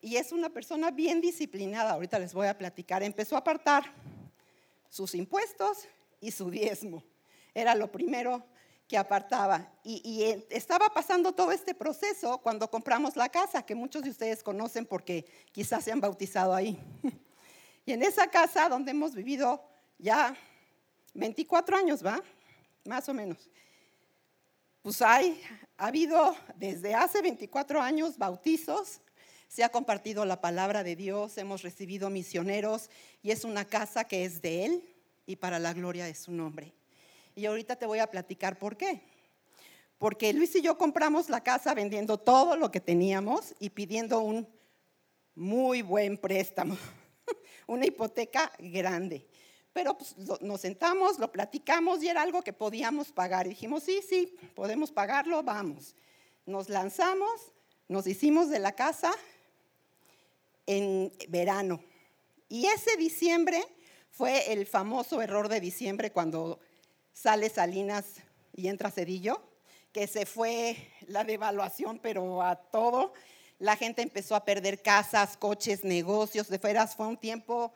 y 0.00 0.16
es 0.16 0.32
una 0.32 0.48
persona 0.48 0.90
bien 0.90 1.20
disciplinada, 1.20 1.92
ahorita 1.92 2.18
les 2.18 2.34
voy 2.34 2.48
a 2.48 2.58
platicar, 2.58 3.04
empezó 3.04 3.36
a 3.36 3.40
apartar 3.40 3.92
sus 4.92 5.14
impuestos 5.14 5.88
y 6.20 6.30
su 6.32 6.50
diezmo. 6.50 7.02
Era 7.54 7.74
lo 7.74 7.90
primero 7.90 8.44
que 8.86 8.98
apartaba. 8.98 9.72
Y, 9.82 10.34
estaba 10.50 10.90
pasando 10.90 11.32
todo 11.32 11.50
este 11.50 11.74
proceso 11.74 12.36
cuando 12.42 12.70
compramos 12.70 13.16
la 13.16 13.30
casa, 13.30 13.64
que 13.64 13.74
muchos 13.74 14.02
de 14.02 14.10
ustedes 14.10 14.42
conocen 14.42 14.84
porque 14.84 15.24
quizás 15.50 15.82
se 15.82 15.92
han 15.92 16.00
bautizado 16.00 16.54
ahí. 16.54 16.78
Y 17.84 17.90
en 17.90 18.02
esa 18.04 18.28
casa 18.28 18.68
donde 18.68 18.92
hemos 18.92 19.12
vivido 19.12 19.60
ya 19.98 20.36
24 21.14 21.76
años, 21.76 22.06
¿va? 22.06 22.22
Más 22.84 23.08
o 23.08 23.12
menos. 23.12 23.50
Pues 24.82 25.02
hay, 25.02 25.42
ha 25.76 25.88
habido 25.88 26.36
desde 26.54 26.94
hace 26.94 27.20
24 27.20 27.82
años 27.82 28.16
bautizos, 28.16 29.00
se 29.52 29.62
ha 29.62 29.68
compartido 29.68 30.24
la 30.24 30.40
palabra 30.40 30.82
de 30.82 30.96
Dios, 30.96 31.36
hemos 31.36 31.60
recibido 31.60 32.08
misioneros 32.08 32.88
y 33.22 33.32
es 33.32 33.44
una 33.44 33.66
casa 33.66 34.04
que 34.04 34.24
es 34.24 34.40
de 34.40 34.64
Él 34.64 34.94
y 35.26 35.36
para 35.36 35.58
la 35.58 35.74
gloria 35.74 36.06
de 36.06 36.14
su 36.14 36.32
nombre. 36.32 36.72
Y 37.34 37.44
ahorita 37.44 37.76
te 37.76 37.84
voy 37.84 37.98
a 37.98 38.10
platicar 38.10 38.58
por 38.58 38.78
qué. 38.78 39.02
Porque 39.98 40.32
Luis 40.32 40.56
y 40.56 40.62
yo 40.62 40.78
compramos 40.78 41.28
la 41.28 41.42
casa 41.42 41.74
vendiendo 41.74 42.16
todo 42.16 42.56
lo 42.56 42.70
que 42.70 42.80
teníamos 42.80 43.54
y 43.60 43.68
pidiendo 43.68 44.20
un 44.20 44.48
muy 45.34 45.82
buen 45.82 46.16
préstamo, 46.16 46.78
una 47.66 47.84
hipoteca 47.84 48.50
grande. 48.58 49.28
Pero 49.74 49.98
pues, 49.98 50.16
nos 50.40 50.62
sentamos, 50.62 51.18
lo 51.18 51.30
platicamos 51.30 52.02
y 52.02 52.08
era 52.08 52.22
algo 52.22 52.40
que 52.40 52.54
podíamos 52.54 53.12
pagar. 53.12 53.46
Dijimos, 53.46 53.82
sí, 53.82 54.00
sí, 54.00 54.34
podemos 54.54 54.90
pagarlo, 54.90 55.42
vamos. 55.42 55.94
Nos 56.46 56.70
lanzamos, 56.70 57.52
nos 57.86 58.06
hicimos 58.06 58.48
de 58.48 58.58
la 58.58 58.72
casa 58.72 59.12
en 60.76 61.12
verano. 61.28 61.82
Y 62.48 62.66
ese 62.66 62.96
diciembre 62.96 63.62
fue 64.10 64.52
el 64.52 64.66
famoso 64.66 65.20
error 65.22 65.48
de 65.48 65.60
diciembre 65.60 66.12
cuando 66.12 66.60
sale 67.12 67.48
Salinas 67.48 68.16
y 68.54 68.68
entra 68.68 68.90
Cedillo, 68.90 69.42
que 69.92 70.06
se 70.06 70.26
fue 70.26 70.76
la 71.06 71.24
devaluación, 71.24 71.98
pero 71.98 72.42
a 72.42 72.56
todo. 72.56 73.12
La 73.58 73.76
gente 73.76 74.02
empezó 74.02 74.34
a 74.34 74.44
perder 74.44 74.82
casas, 74.82 75.36
coches, 75.36 75.84
negocios, 75.84 76.48
de 76.48 76.58
fueras. 76.58 76.96
Fue 76.96 77.06
un 77.06 77.16
tiempo 77.16 77.72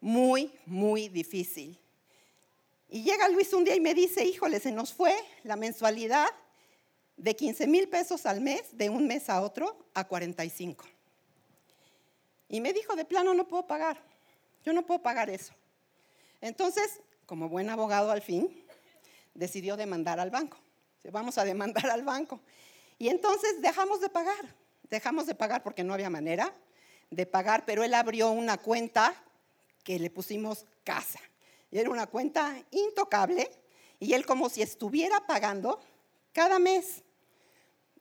muy, 0.00 0.52
muy 0.64 1.08
difícil. 1.08 1.78
Y 2.88 3.02
llega 3.02 3.28
Luis 3.28 3.52
un 3.52 3.64
día 3.64 3.74
y 3.74 3.80
me 3.80 3.94
dice, 3.94 4.24
híjole, 4.24 4.60
se 4.60 4.70
nos 4.70 4.92
fue 4.92 5.14
la 5.42 5.56
mensualidad 5.56 6.28
de 7.16 7.34
15 7.34 7.66
mil 7.66 7.88
pesos 7.88 8.26
al 8.26 8.40
mes, 8.40 8.62
de 8.72 8.88
un 8.88 9.06
mes 9.06 9.28
a 9.28 9.40
otro, 9.40 9.86
a 9.94 10.04
45. 10.04 10.95
Y 12.48 12.60
me 12.60 12.72
dijo, 12.72 12.94
de 12.94 13.04
plano 13.04 13.34
no 13.34 13.46
puedo 13.48 13.66
pagar, 13.66 14.00
yo 14.64 14.72
no 14.72 14.86
puedo 14.86 15.02
pagar 15.02 15.30
eso. 15.30 15.52
Entonces, 16.40 17.00
como 17.26 17.48
buen 17.48 17.70
abogado 17.70 18.10
al 18.10 18.22
fin, 18.22 18.64
decidió 19.34 19.76
demandar 19.76 20.20
al 20.20 20.30
banco. 20.30 20.58
Vamos 21.10 21.38
a 21.38 21.44
demandar 21.44 21.88
al 21.90 22.02
banco. 22.02 22.40
Y 22.98 23.08
entonces 23.08 23.60
dejamos 23.60 24.00
de 24.00 24.08
pagar. 24.08 24.54
dejamos 24.88 25.26
de 25.26 25.34
pagar 25.34 25.64
porque 25.64 25.82
no 25.82 25.94
había 25.94 26.08
manera 26.08 26.52
de 27.10 27.26
pagar, 27.26 27.64
pero 27.64 27.82
él 27.82 27.94
abrió 27.94 28.30
una 28.30 28.56
cuenta 28.56 29.14
que 29.82 29.98
le 29.98 30.10
pusimos 30.10 30.64
casa. 30.84 31.20
Era 31.70 31.90
una 31.90 32.06
cuenta 32.06 32.56
intocable 32.70 33.50
y 33.98 34.14
él 34.14 34.24
como 34.24 34.48
si 34.48 34.62
estuviera 34.62 35.26
pagando 35.26 35.80
cada 36.32 36.58
mes. 36.58 37.02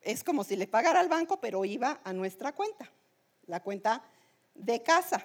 Es 0.02 0.24
como 0.24 0.44
si 0.44 0.56
le 0.56 0.68
pagara 0.68 1.00
al 1.00 1.10
banco, 1.10 1.40
pero 1.40 1.66
iba 1.66 2.00
a 2.04 2.14
nuestra 2.14 2.54
cuenta, 2.54 2.92
la 3.48 3.60
cuenta 3.62 4.04
de 4.56 4.82
casa. 4.82 5.24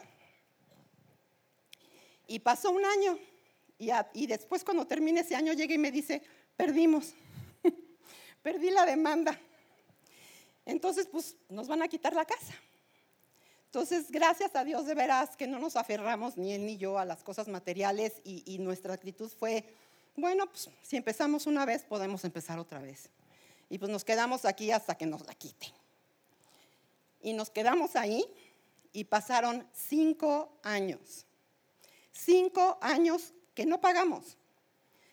Y 2.27 2.39
pasó 2.41 2.71
un 2.71 2.85
año 2.85 3.19
y, 4.13 4.27
después 4.27 4.63
cuando 4.63 4.87
termine 4.87 5.21
ese 5.21 5.35
año 5.35 5.55
llega 5.55 5.75
y 5.75 5.79
me 5.79 5.91
dice, 5.91 6.23
perdimos, 6.55 7.15
perdí 8.43 8.71
la 8.71 8.85
demanda. 8.85 9.41
Entonces, 10.67 11.09
pues 11.11 11.35
nos 11.49 11.67
van 11.67 11.81
a 11.81 11.89
quitar 11.89 12.13
la 12.13 12.27
casa. 12.27 12.53
Entonces, 13.65 14.11
gracias 14.11 14.55
a 14.55 14.65
Dios 14.65 14.85
de 14.85 14.95
veras 14.95 15.35
que 15.35 15.47
no 15.47 15.59
nos 15.59 15.77
aferramos 15.77 16.37
ni 16.37 16.53
él 16.53 16.67
ni 16.67 16.77
yo 16.77 16.99
a 16.99 17.07
las 17.07 17.23
cosas 17.23 17.49
materiales 17.49 18.21
y, 18.23 18.43
y 18.45 18.59
nuestra 18.59 18.93
actitud 18.93 19.31
fue, 19.31 19.65
bueno, 20.15 20.47
pues 20.47 20.69
si 20.83 20.99
empezamos 20.99 21.47
una 21.47 21.65
vez, 21.65 21.83
podemos 21.85 22.23
empezar 22.25 22.59
otra 22.59 22.81
vez. 22.81 23.09
Y 23.71 23.79
pues 23.79 23.91
nos 23.91 24.05
quedamos 24.05 24.45
aquí 24.45 24.73
hasta 24.73 24.95
que 24.95 25.07
nos 25.07 25.25
la 25.25 25.35
quiten. 25.35 25.71
Y 27.23 27.33
nos 27.33 27.49
quedamos 27.49 27.97
ahí 27.97 28.27
y 28.93 29.05
pasaron 29.05 29.67
cinco 29.73 30.59
años. 30.63 31.27
Cinco 32.13 32.79
años 32.81 33.33
que 33.55 33.67
no 33.67 33.81
pagamos. 33.81 34.37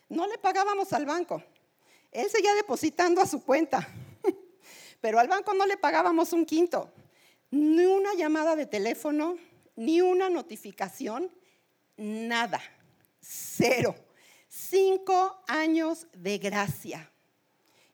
No 0.08 0.26
le 0.26 0.38
pagábamos 0.38 0.92
al 0.92 1.06
banco. 1.06 1.42
Él 2.10 2.28
seguía 2.30 2.54
depositando 2.54 3.20
a 3.20 3.26
su 3.26 3.42
cuenta. 3.42 3.86
Pero 5.00 5.18
al 5.18 5.28
banco 5.28 5.54
no 5.54 5.66
le 5.66 5.76
pagábamos 5.76 6.32
un 6.32 6.44
quinto. 6.44 6.90
Ni 7.50 7.84
una 7.84 8.14
llamada 8.14 8.56
de 8.56 8.66
teléfono, 8.66 9.36
ni 9.76 10.00
una 10.00 10.28
notificación, 10.28 11.30
nada. 11.96 12.60
Cero. 13.20 13.94
Cinco 14.48 15.42
años 15.46 16.06
de 16.14 16.38
gracia. 16.38 17.10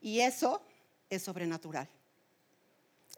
Y 0.00 0.20
eso 0.20 0.62
es 1.10 1.22
sobrenatural. 1.22 1.88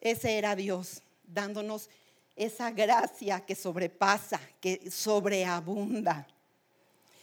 Ese 0.01 0.39
era 0.39 0.57
Dios 0.57 1.03
dándonos 1.25 1.91
esa 2.37 2.71
gracia 2.71 3.41
que 3.41 3.55
sobrepasa, 3.55 4.39
que 4.61 4.91
sobreabunda. 4.91 6.29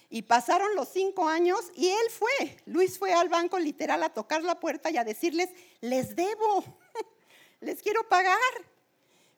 Y 0.10 0.24
pasaron 0.24 0.76
los 0.76 0.90
cinco 0.90 1.28
años 1.28 1.72
y 1.76 1.88
él 1.88 2.10
fue. 2.10 2.58
Luis 2.66 2.98
fue 2.98 3.14
al 3.14 3.30
banco 3.30 3.58
literal 3.58 4.04
a 4.04 4.10
tocar 4.10 4.44
la 4.44 4.60
puerta 4.60 4.92
y 4.92 4.98
a 4.98 5.04
decirles, 5.04 5.50
les 5.82 6.16
debo, 6.16 6.64
les 7.62 7.82
quiero 7.82 8.08
pagar. 8.10 8.40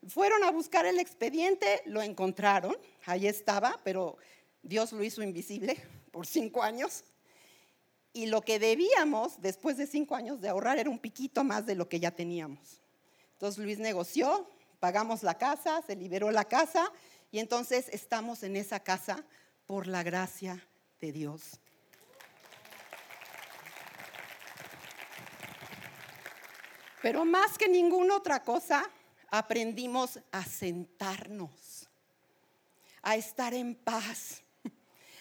Fueron 0.07 0.43
a 0.43 0.51
buscar 0.51 0.85
el 0.85 0.99
expediente, 0.99 1.81
lo 1.85 2.01
encontraron, 2.01 2.77
ahí 3.05 3.27
estaba, 3.27 3.79
pero 3.83 4.17
Dios 4.61 4.91
lo 4.91 5.03
hizo 5.03 5.23
invisible 5.23 5.77
por 6.11 6.27
cinco 6.27 6.61
años. 6.61 7.03
Y 8.13 8.27
lo 8.27 8.41
que 8.41 8.59
debíamos 8.59 9.41
después 9.41 9.77
de 9.77 9.87
cinco 9.87 10.15
años 10.15 10.39
de 10.41 10.49
ahorrar 10.49 10.77
era 10.77 10.89
un 10.89 10.99
piquito 10.99 11.43
más 11.43 11.65
de 11.65 11.75
lo 11.75 11.89
que 11.89 11.99
ya 11.99 12.11
teníamos. 12.11 12.81
Entonces 13.33 13.63
Luis 13.63 13.79
negoció, 13.79 14.47
pagamos 14.79 15.23
la 15.23 15.37
casa, 15.37 15.81
se 15.85 15.95
liberó 15.95 16.31
la 16.31 16.45
casa 16.45 16.91
y 17.31 17.39
entonces 17.39 17.89
estamos 17.89 18.43
en 18.43 18.55
esa 18.55 18.79
casa 18.79 19.23
por 19.65 19.87
la 19.87 20.03
gracia 20.03 20.65
de 21.01 21.11
Dios. 21.11 21.59
Pero 27.01 27.23
más 27.23 27.57
que 27.57 27.69
ninguna 27.69 28.15
otra 28.15 28.41
cosa, 28.41 28.89
aprendimos 29.29 30.19
a 30.31 30.43
sentarnos, 30.43 31.87
a 33.03 33.15
estar 33.15 33.53
en 33.53 33.75
paz, 33.75 34.41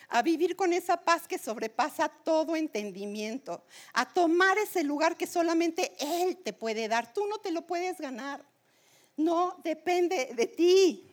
a 0.09 0.23
vivir 0.23 0.57
con 0.57 0.73
esa 0.73 0.97
paz 1.05 1.29
que 1.29 1.37
sobrepasa 1.37 2.09
todo 2.09 2.57
entendimiento, 2.57 3.65
a 3.93 4.09
tomar 4.09 4.57
ese 4.59 4.83
lugar 4.83 5.17
que 5.17 5.27
solamente 5.27 5.93
Él 5.99 6.39
te 6.39 6.53
puede 6.53 6.89
dar. 6.89 7.13
Tú 7.13 7.27
no 7.27 7.39
te 7.39 7.51
lo 7.51 7.67
puedes 7.67 8.01
ganar. 8.01 8.45
No 9.17 9.57
depende 9.63 10.33
de 10.35 10.47
ti. 10.47 11.11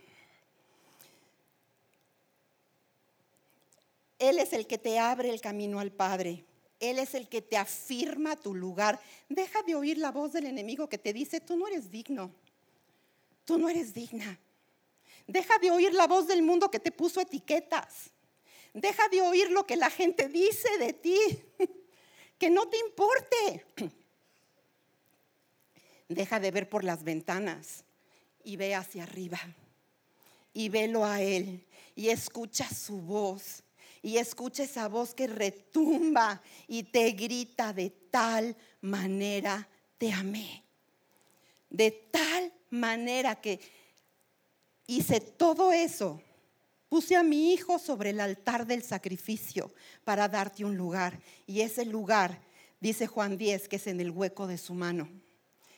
Él 4.17 4.39
es 4.39 4.53
el 4.53 4.67
que 4.67 4.77
te 4.77 4.99
abre 4.99 5.29
el 5.29 5.41
camino 5.41 5.79
al 5.79 5.91
Padre. 5.91 6.45
Él 6.79 6.99
es 6.99 7.13
el 7.13 7.27
que 7.27 7.41
te 7.41 7.57
afirma 7.57 8.35
tu 8.35 8.55
lugar. 8.55 8.99
Deja 9.29 9.61
de 9.63 9.75
oír 9.75 9.97
la 9.97 10.11
voz 10.11 10.33
del 10.33 10.47
enemigo 10.47 10.89
que 10.89 10.97
te 10.97 11.13
dice, 11.13 11.39
tú 11.39 11.55
no 11.55 11.67
eres 11.67 11.91
digno, 11.91 12.31
tú 13.45 13.57
no 13.57 13.69
eres 13.69 13.93
digna. 13.93 14.39
Deja 15.27 15.59
de 15.59 15.71
oír 15.71 15.93
la 15.93 16.07
voz 16.07 16.27
del 16.27 16.41
mundo 16.41 16.71
que 16.71 16.79
te 16.79 16.91
puso 16.91 17.21
etiquetas. 17.21 18.11
Deja 18.73 19.07
de 19.09 19.21
oír 19.21 19.51
lo 19.51 19.65
que 19.65 19.75
la 19.75 19.89
gente 19.89 20.27
dice 20.27 20.77
de 20.79 20.93
ti, 20.93 21.19
que 22.39 22.49
no 22.49 22.67
te 22.67 22.77
importe. 22.79 23.65
Deja 26.09 26.39
de 26.39 26.51
ver 26.51 26.67
por 26.67 26.83
las 26.83 27.03
ventanas 27.03 27.85
y 28.43 28.55
ve 28.55 28.75
hacia 28.75 29.03
arriba 29.03 29.39
y 30.53 30.69
velo 30.69 31.05
a 31.05 31.21
Él 31.21 31.65
y 31.95 32.09
escucha 32.09 32.67
su 32.69 33.01
voz 33.01 33.63
y 34.01 34.17
escucha 34.17 34.63
esa 34.63 34.87
voz 34.87 35.13
que 35.13 35.27
retumba 35.27 36.41
y 36.67 36.83
te 36.83 37.11
grita 37.11 37.73
de 37.73 37.89
tal 37.89 38.55
manera 38.81 39.67
te 39.97 40.11
amé. 40.11 40.63
De 41.69 41.91
tal 41.91 42.51
manera 42.69 43.39
que 43.39 43.59
hice 44.87 45.21
todo 45.21 45.71
eso. 45.71 46.21
Puse 46.89 47.15
a 47.15 47.23
mi 47.23 47.53
hijo 47.53 47.79
sobre 47.79 48.09
el 48.09 48.19
altar 48.19 48.65
del 48.65 48.83
sacrificio 48.83 49.71
para 50.03 50.27
darte 50.27 50.65
un 50.65 50.75
lugar. 50.75 51.19
Y 51.45 51.61
ese 51.61 51.85
lugar, 51.85 52.41
dice 52.81 53.07
Juan 53.07 53.37
10, 53.37 53.69
que 53.69 53.77
es 53.77 53.87
en 53.87 54.01
el 54.01 54.11
hueco 54.11 54.47
de 54.47 54.57
su 54.57 54.73
mano. 54.73 55.07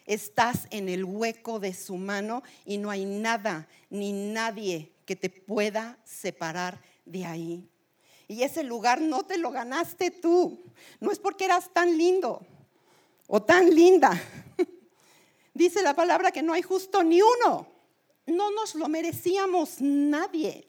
Estás 0.06 0.68
en 0.70 0.90
el 0.90 1.06
hueco 1.06 1.60
de 1.60 1.74
su 1.74 1.96
mano 1.96 2.44
y 2.66 2.78
no 2.78 2.90
hay 2.90 3.06
nada 3.06 3.68
ni 3.90 4.12
nadie 4.12 4.92
que 5.06 5.16
te 5.16 5.30
pueda 5.30 5.98
separar 6.04 6.82
de 7.06 7.26
ahí. 7.26 7.70
Y 8.28 8.44
ese 8.44 8.64
lugar 8.64 9.02
no 9.02 9.24
te 9.24 9.38
lo 9.38 9.52
ganaste 9.52 10.12
tú. 10.12 10.64
No 11.00 11.12
es 11.12 11.20
porque 11.20 11.46
eras 11.46 11.72
tan 11.74 11.98
lindo 11.98 12.46
o 13.28 13.42
tan 13.42 13.74
linda. 13.74 14.22
Dice 15.54 15.82
la 15.82 15.96
palabra 15.96 16.32
que 16.32 16.42
no 16.42 16.54
hay 16.54 16.62
justo 16.62 17.04
ni 17.04 17.22
uno. 17.22 17.68
No 18.26 18.52
nos 18.52 18.76
lo 18.76 18.88
merecíamos 18.88 19.82
nadie. 19.82 20.68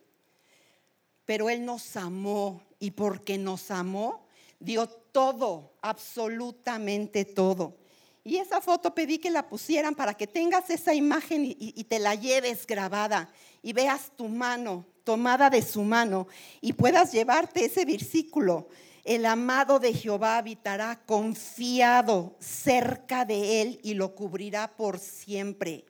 Pero 1.24 1.48
Él 1.48 1.64
nos 1.64 1.96
amó 1.96 2.62
y 2.78 2.90
porque 2.90 3.38
nos 3.38 3.70
amó, 3.70 4.26
dio 4.58 4.86
todo, 4.86 5.72
absolutamente 5.80 7.24
todo. 7.24 7.78
Y 8.24 8.38
esa 8.38 8.62
foto 8.62 8.94
pedí 8.94 9.18
que 9.18 9.30
la 9.30 9.46
pusieran 9.46 9.94
para 9.94 10.14
que 10.14 10.26
tengas 10.26 10.70
esa 10.70 10.94
imagen 10.94 11.44
y, 11.44 11.84
te 11.84 11.98
la 11.98 12.14
lleves 12.14 12.66
grabada 12.66 13.30
y 13.62 13.74
veas 13.74 14.10
tu 14.16 14.28
mano 14.28 14.86
tomada 15.04 15.50
de 15.50 15.60
su 15.60 15.82
mano 15.82 16.26
y 16.62 16.72
puedas 16.72 17.12
llevarte 17.12 17.66
ese 17.66 17.84
versículo. 17.84 18.68
El 19.04 19.26
amado 19.26 19.78
de 19.78 19.92
Jehová 19.92 20.38
habitará 20.38 21.04
confiado 21.04 22.34
cerca 22.40 23.26
de 23.26 23.60
él 23.60 23.80
y 23.82 23.92
lo 23.92 24.14
cubrirá 24.14 24.74
por 24.74 24.98
siempre 24.98 25.84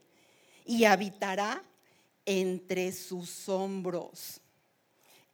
y 0.67 0.85
habitará 0.85 1.63
entre 2.27 2.91
sus 2.91 3.49
hombros. 3.49 4.41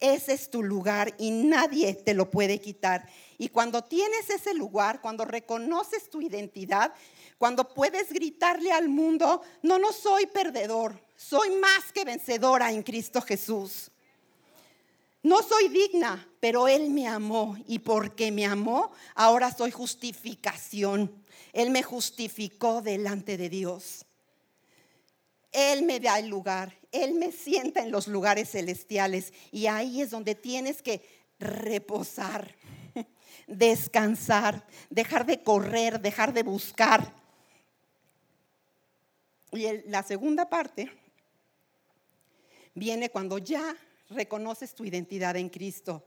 Ese 0.00 0.32
es 0.32 0.48
tu 0.48 0.62
lugar 0.62 1.14
y 1.18 1.30
nadie 1.30 1.94
te 1.94 2.14
lo 2.14 2.30
puede 2.30 2.58
quitar. 2.58 3.06
Y 3.36 3.50
cuando 3.50 3.84
tienes 3.84 4.30
ese 4.30 4.54
lugar, 4.54 5.02
cuando 5.02 5.26
reconoces 5.26 6.08
tu 6.08 6.22
identidad, 6.22 6.94
cuando 7.36 7.68
puedes 7.68 8.10
gritarle 8.10 8.72
al 8.72 8.88
mundo, 8.88 9.42
no, 9.62 9.78
no 9.78 9.92
soy 9.92 10.26
perdedor, 10.26 10.98
soy 11.16 11.50
más 11.50 11.92
que 11.92 12.04
vencedora 12.04 12.72
en 12.72 12.82
Cristo 12.82 13.20
Jesús. 13.20 13.90
No 15.22 15.42
soy 15.42 15.68
digna, 15.68 16.26
pero 16.40 16.66
Él 16.66 16.88
me 16.88 17.06
amó 17.06 17.58
y 17.66 17.80
porque 17.80 18.32
me 18.32 18.46
amó, 18.46 18.90
ahora 19.14 19.54
soy 19.54 19.70
justificación. 19.70 21.14
Él 21.52 21.70
me 21.70 21.82
justificó 21.82 22.80
delante 22.80 23.36
de 23.36 23.50
Dios. 23.50 24.06
Él 25.52 25.82
me 25.82 26.00
da 26.00 26.18
el 26.18 26.28
lugar, 26.28 26.79
Él 26.92 27.14
me 27.14 27.32
sienta 27.32 27.80
en 27.80 27.90
los 27.90 28.08
lugares 28.08 28.50
celestiales 28.50 29.32
y 29.52 29.66
ahí 29.66 30.02
es 30.02 30.10
donde 30.10 30.34
tienes 30.34 30.82
que 30.82 31.02
reposar, 31.38 32.54
descansar, 33.46 34.66
dejar 34.90 35.24
de 35.26 35.42
correr, 35.42 36.00
dejar 36.00 36.32
de 36.32 36.42
buscar, 36.42 37.14
y 39.52 39.88
la 39.88 40.02
segunda 40.02 40.48
parte 40.48 40.90
viene 42.74 43.10
cuando 43.10 43.38
ya 43.38 43.76
reconoces 44.08 44.74
tu 44.74 44.84
identidad 44.84 45.36
en 45.36 45.48
Cristo. 45.48 46.04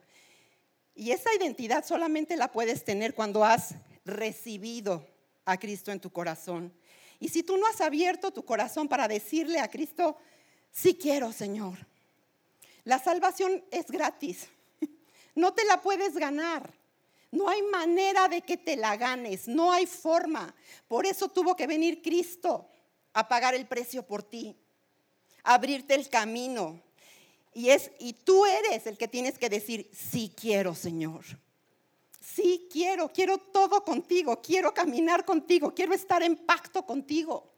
Y 0.96 1.12
esa 1.12 1.34
identidad 1.34 1.86
solamente 1.86 2.38
la 2.38 2.52
puedes 2.52 2.86
tener 2.86 3.14
cuando 3.14 3.44
has 3.44 3.76
recibido 4.06 5.06
a 5.46 5.58
Cristo 5.58 5.92
en 5.92 6.00
tu 6.00 6.12
corazón. 6.12 6.74
Y 7.20 7.30
si 7.30 7.44
tú 7.44 7.58
no 7.58 7.68
has 7.68 7.82
abierto 7.82 8.32
tu 8.32 8.46
corazón 8.46 8.88
para 8.88 9.08
decirle 9.08 9.60
a 9.60 9.70
Cristo, 9.70 10.18
sí 10.74 10.96
quiero, 10.96 11.32
Señor. 11.32 11.78
La 12.84 13.00
salvación 13.00 13.64
es 13.72 13.88
gratis. 13.88 14.48
No 15.36 15.52
te 15.52 15.66
la 15.66 15.82
puedes 15.82 16.14
ganar. 16.14 16.72
No 17.32 17.50
hay 17.50 17.64
manera 17.64 18.28
de 18.28 18.42
que 18.42 18.56
te 18.56 18.76
la 18.76 18.96
ganes. 18.98 19.48
No 19.48 19.72
hay 19.72 19.88
forma. 19.88 20.54
Por 20.88 21.08
eso 21.08 21.28
tuvo 21.28 21.56
que 21.56 21.66
venir 21.66 22.04
Cristo 22.04 22.70
a 23.14 23.28
pagar 23.28 23.56
el 23.56 23.66
precio 23.66 24.04
por 24.04 24.22
ti, 24.22 24.56
a 25.44 25.56
abrirte 25.56 25.96
el 25.96 26.08
camino. 26.10 26.80
Y, 27.54 27.70
es, 27.70 27.90
y 28.00 28.14
tú 28.14 28.46
eres 28.46 28.86
el 28.86 28.98
que 28.98 29.08
tienes 29.08 29.40
que 29.40 29.50
decir, 29.50 29.90
sí 29.92 30.32
quiero, 30.40 30.76
Señor. 30.76 31.24
Sí 32.20 32.68
quiero, 32.72 33.10
quiero 33.12 33.38
todo 33.38 33.84
contigo, 33.84 34.42
quiero 34.42 34.74
caminar 34.74 35.26
contigo, 35.26 35.74
quiero 35.74 35.94
estar 35.94 36.24
en 36.24 36.38
pacto 36.38 36.86
contigo. 36.86 37.53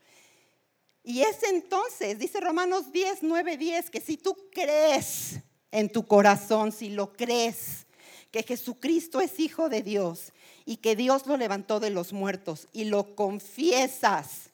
Y 1.07 1.21
es 1.21 1.43
entonces, 1.43 2.17
dice 2.17 2.39
Romanos 2.41 2.91
10, 2.91 3.19
9, 3.21 3.57
10, 3.57 3.91
que 3.91 4.01
si 4.01 4.17
tú 4.17 4.35
crees 4.51 5.35
en 5.69 5.87
tu 5.91 6.07
corazón, 6.07 6.71
si 6.71 6.89
lo 6.89 7.13
crees, 7.13 7.85
que 8.31 8.41
Jesucristo 8.41 9.21
es 9.21 9.39
Hijo 9.39 9.69
de 9.69 9.83
Dios 9.83 10.33
y 10.65 10.77
que 10.77 10.95
Dios 10.95 11.27
lo 11.27 11.37
levantó 11.37 11.79
de 11.79 11.91
los 11.91 12.11
muertos 12.11 12.67
y 12.73 12.85
lo 12.85 13.15
confiesas 13.15 14.49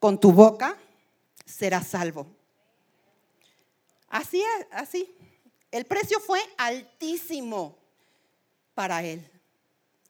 con 0.00 0.18
tu 0.18 0.32
boca, 0.32 0.76
serás 1.46 1.86
salvo. 1.86 2.26
Así, 4.08 4.42
así. 4.72 5.14
El 5.70 5.86
precio 5.86 6.18
fue 6.18 6.40
altísimo 6.58 7.78
para 8.74 9.04
Él. 9.04 9.30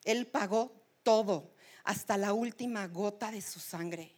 Él 0.03 0.27
pagó 0.27 0.73
todo, 1.03 1.51
hasta 1.85 2.17
la 2.17 2.33
última 2.33 2.87
gota 2.87 3.31
de 3.31 3.43
su 3.43 3.61
sangre. 3.61 4.15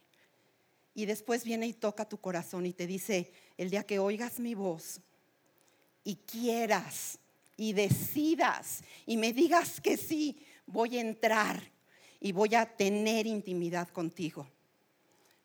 Y 0.97 1.05
después 1.05 1.43
viene 1.43 1.67
y 1.67 1.73
toca 1.73 2.09
tu 2.09 2.17
corazón 2.17 2.65
y 2.65 2.73
te 2.73 2.87
dice, 2.87 3.31
el 3.55 3.69
día 3.69 3.83
que 3.83 3.99
oigas 3.99 4.39
mi 4.39 4.55
voz 4.55 4.99
y 6.03 6.15
quieras 6.15 7.19
y 7.55 7.73
decidas 7.73 8.81
y 9.05 9.15
me 9.15 9.31
digas 9.31 9.79
que 9.79 9.95
sí, 9.95 10.43
voy 10.65 10.97
a 10.97 11.01
entrar 11.01 11.61
y 12.19 12.31
voy 12.31 12.55
a 12.55 12.65
tener 12.65 13.27
intimidad 13.27 13.89
contigo. 13.89 14.47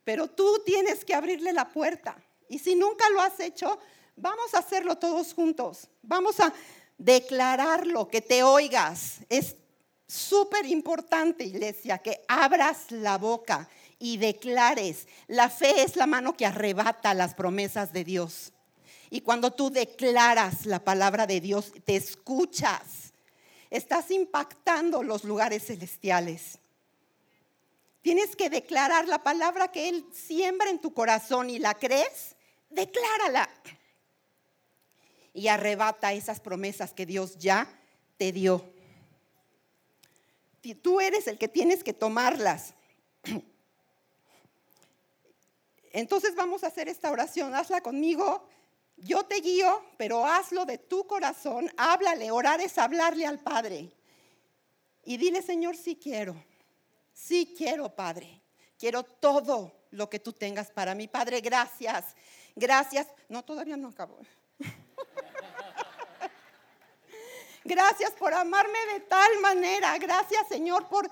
Pero 0.04 0.26
tú 0.26 0.62
tienes 0.64 1.04
que 1.04 1.14
abrirle 1.14 1.52
la 1.52 1.68
puerta. 1.68 2.16
Y 2.48 2.58
si 2.58 2.74
nunca 2.74 3.10
lo 3.10 3.20
has 3.20 3.38
hecho, 3.38 3.78
vamos 4.16 4.54
a 4.54 4.60
hacerlo 4.60 4.96
todos 4.96 5.34
juntos. 5.34 5.86
Vamos 6.00 6.40
a 6.40 6.50
declararlo, 6.96 8.08
que 8.08 8.22
te 8.22 8.42
oigas. 8.42 9.18
Es 9.28 9.54
súper 10.12 10.66
importante, 10.66 11.44
iglesia, 11.44 11.98
que 11.98 12.22
abras 12.28 12.90
la 12.90 13.16
boca 13.16 13.68
y 13.98 14.18
declares. 14.18 15.08
La 15.26 15.48
fe 15.48 15.82
es 15.82 15.96
la 15.96 16.06
mano 16.06 16.36
que 16.36 16.44
arrebata 16.44 17.14
las 17.14 17.34
promesas 17.34 17.92
de 17.92 18.04
Dios. 18.04 18.52
Y 19.08 19.22
cuando 19.22 19.52
tú 19.52 19.70
declaras 19.70 20.66
la 20.66 20.84
palabra 20.84 21.26
de 21.26 21.40
Dios, 21.40 21.72
te 21.84 21.96
escuchas, 21.96 23.12
estás 23.70 24.10
impactando 24.10 25.02
los 25.02 25.24
lugares 25.24 25.66
celestiales. 25.66 26.58
Tienes 28.02 28.36
que 28.36 28.50
declarar 28.50 29.08
la 29.08 29.22
palabra 29.22 29.68
que 29.68 29.88
Él 29.88 30.04
siembra 30.12 30.68
en 30.68 30.80
tu 30.80 30.92
corazón 30.92 31.48
y 31.48 31.58
la 31.58 31.74
crees, 31.74 32.36
declárala. 32.68 33.48
Y 35.32 35.48
arrebata 35.48 36.12
esas 36.12 36.40
promesas 36.40 36.92
que 36.92 37.06
Dios 37.06 37.38
ya 37.38 37.66
te 38.18 38.32
dio. 38.32 38.72
Tú 40.82 41.00
eres 41.00 41.26
el 41.26 41.38
que 41.38 41.48
tienes 41.48 41.82
que 41.82 41.92
tomarlas. 41.92 42.74
Entonces 45.92 46.34
vamos 46.34 46.64
a 46.64 46.68
hacer 46.68 46.88
esta 46.88 47.10
oración. 47.10 47.54
Hazla 47.54 47.82
conmigo. 47.82 48.48
Yo 48.96 49.24
te 49.24 49.40
guío, 49.40 49.82
pero 49.98 50.24
hazlo 50.24 50.64
de 50.64 50.78
tu 50.78 51.06
corazón. 51.06 51.70
Háblale. 51.76 52.30
Orar 52.30 52.60
es 52.60 52.78
hablarle 52.78 53.26
al 53.26 53.40
Padre. 53.40 53.92
Y 55.04 55.16
dile, 55.16 55.42
Señor, 55.42 55.76
sí 55.76 55.96
quiero. 55.96 56.36
Sí 57.12 57.54
quiero, 57.56 57.94
Padre. 57.94 58.40
Quiero 58.78 59.02
todo 59.02 59.72
lo 59.90 60.08
que 60.08 60.18
tú 60.18 60.32
tengas 60.32 60.70
para 60.70 60.94
mí. 60.94 61.08
Padre, 61.08 61.40
gracias. 61.40 62.14
Gracias. 62.54 63.08
No, 63.28 63.44
todavía 63.44 63.76
no 63.76 63.88
acabo. 63.88 64.18
Gracias 67.64 68.10
por 68.12 68.34
amarme 68.34 68.78
de 68.94 69.00
tal 69.00 69.40
manera. 69.40 69.96
Gracias, 69.98 70.48
Señor, 70.48 70.88
por, 70.88 71.08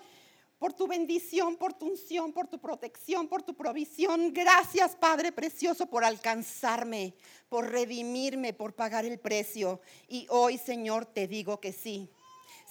por 0.58 0.72
tu 0.72 0.88
bendición, 0.88 1.56
por 1.56 1.74
tu 1.74 1.86
unción, 1.86 2.32
por 2.32 2.48
tu 2.48 2.58
protección, 2.58 3.28
por 3.28 3.42
tu 3.42 3.54
provisión. 3.54 4.32
Gracias, 4.32 4.96
Padre 4.96 5.30
Precioso, 5.30 5.86
por 5.86 6.04
alcanzarme, 6.04 7.14
por 7.48 7.70
redimirme, 7.70 8.52
por 8.52 8.74
pagar 8.74 9.04
el 9.04 9.18
precio. 9.18 9.80
Y 10.08 10.26
hoy, 10.28 10.58
Señor, 10.58 11.06
te 11.06 11.28
digo 11.28 11.60
que 11.60 11.72
sí. 11.72 12.10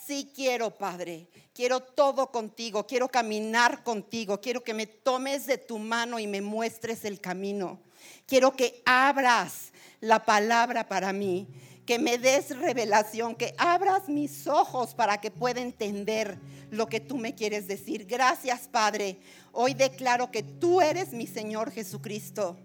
Sí 0.05 0.31
quiero, 0.33 0.71
Padre. 0.71 1.27
Quiero 1.53 1.81
todo 1.81 2.31
contigo. 2.31 2.85
Quiero 2.85 3.09
caminar 3.09 3.83
contigo. 3.83 4.41
Quiero 4.41 4.63
que 4.63 4.73
me 4.73 4.87
tomes 4.87 5.45
de 5.45 5.57
tu 5.57 5.77
mano 5.77 6.19
y 6.19 6.27
me 6.27 6.41
muestres 6.41 7.05
el 7.05 7.21
camino. 7.21 7.79
Quiero 8.25 8.55
que 8.55 8.81
abras 8.85 9.71
la 10.01 10.25
palabra 10.25 10.87
para 10.87 11.13
mí 11.13 11.47
que 11.89 11.97
me 11.97 12.19
des 12.19 12.55
revelación, 12.55 13.33
que 13.33 13.55
abras 13.57 14.09
mis 14.09 14.45
ojos 14.45 14.93
para 14.93 15.19
que 15.19 15.31
pueda 15.31 15.59
entender 15.59 16.37
lo 16.69 16.87
que 16.87 16.99
tú 16.99 17.17
me 17.17 17.33
quieres 17.33 17.67
decir. 17.67 18.05
Gracias, 18.05 18.67
Padre. 18.67 19.17
Hoy 19.53 19.73
declaro 19.73 20.29
que 20.29 20.43
tú 20.43 20.81
eres 20.81 21.13
mi 21.13 21.25
Señor 21.25 21.71
Jesucristo, 21.71 22.59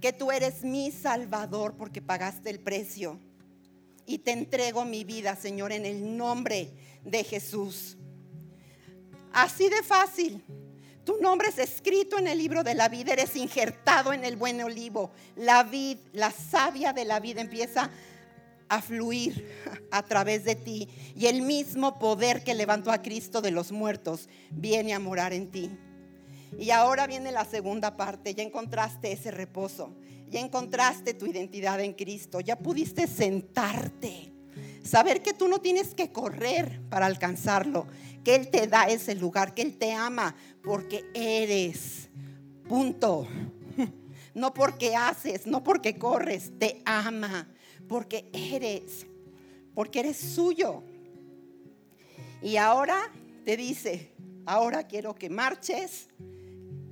que 0.00 0.12
tú 0.12 0.30
eres 0.30 0.62
mi 0.62 0.92
Salvador 0.92 1.74
porque 1.76 2.00
pagaste 2.00 2.48
el 2.48 2.60
precio. 2.60 3.18
Y 4.06 4.18
te 4.18 4.30
entrego 4.30 4.84
mi 4.84 5.02
vida, 5.02 5.34
Señor, 5.34 5.72
en 5.72 5.84
el 5.84 6.16
nombre 6.16 6.70
de 7.04 7.24
Jesús. 7.24 7.96
Así 9.32 9.68
de 9.68 9.82
fácil. 9.82 10.44
Tu 11.04 11.20
nombre 11.20 11.48
es 11.48 11.58
escrito 11.58 12.20
en 12.20 12.28
el 12.28 12.38
libro 12.38 12.62
de 12.62 12.76
la 12.76 12.88
vida, 12.88 13.14
eres 13.14 13.34
injertado 13.34 14.12
en 14.12 14.24
el 14.24 14.36
buen 14.36 14.62
olivo. 14.62 15.10
La 15.34 15.64
vid, 15.64 15.98
la 16.12 16.30
savia 16.30 16.92
de 16.92 17.04
la 17.04 17.18
vida 17.18 17.40
empieza 17.40 17.90
a 18.70 18.80
fluir 18.80 19.46
a 19.90 20.02
través 20.02 20.44
de 20.44 20.54
ti. 20.54 20.88
Y 21.14 21.26
el 21.26 21.42
mismo 21.42 21.98
poder 21.98 22.42
que 22.42 22.54
levantó 22.54 22.90
a 22.90 23.02
Cristo 23.02 23.42
de 23.42 23.50
los 23.50 23.72
muertos 23.72 24.30
viene 24.50 24.94
a 24.94 24.98
morar 24.98 25.34
en 25.34 25.50
ti. 25.50 25.70
Y 26.58 26.70
ahora 26.70 27.06
viene 27.06 27.30
la 27.30 27.44
segunda 27.44 27.96
parte, 27.96 28.34
ya 28.34 28.42
encontraste 28.42 29.12
ese 29.12 29.30
reposo, 29.30 29.94
ya 30.28 30.40
encontraste 30.40 31.14
tu 31.14 31.26
identidad 31.26 31.80
en 31.80 31.92
Cristo, 31.92 32.40
ya 32.40 32.58
pudiste 32.58 33.06
sentarte, 33.06 34.32
saber 34.82 35.22
que 35.22 35.32
tú 35.32 35.46
no 35.46 35.60
tienes 35.60 35.94
que 35.94 36.10
correr 36.10 36.80
para 36.90 37.06
alcanzarlo, 37.06 37.86
que 38.24 38.34
Él 38.34 38.48
te 38.48 38.66
da 38.66 38.84
ese 38.84 39.14
lugar, 39.14 39.54
que 39.54 39.62
Él 39.62 39.78
te 39.78 39.92
ama 39.92 40.34
porque 40.62 41.04
eres, 41.14 42.08
punto. 42.68 43.26
No 44.32 44.54
porque 44.54 44.94
haces, 44.94 45.48
no 45.48 45.64
porque 45.64 45.98
corres, 45.98 46.52
te 46.56 46.80
ama 46.84 47.48
porque 47.90 48.30
eres, 48.32 49.04
porque 49.74 49.98
eres 49.98 50.16
suyo. 50.16 50.84
Y 52.40 52.56
ahora 52.56 53.12
te 53.44 53.56
dice, 53.56 54.12
ahora 54.46 54.86
quiero 54.86 55.16
que 55.16 55.28
marches, 55.28 56.06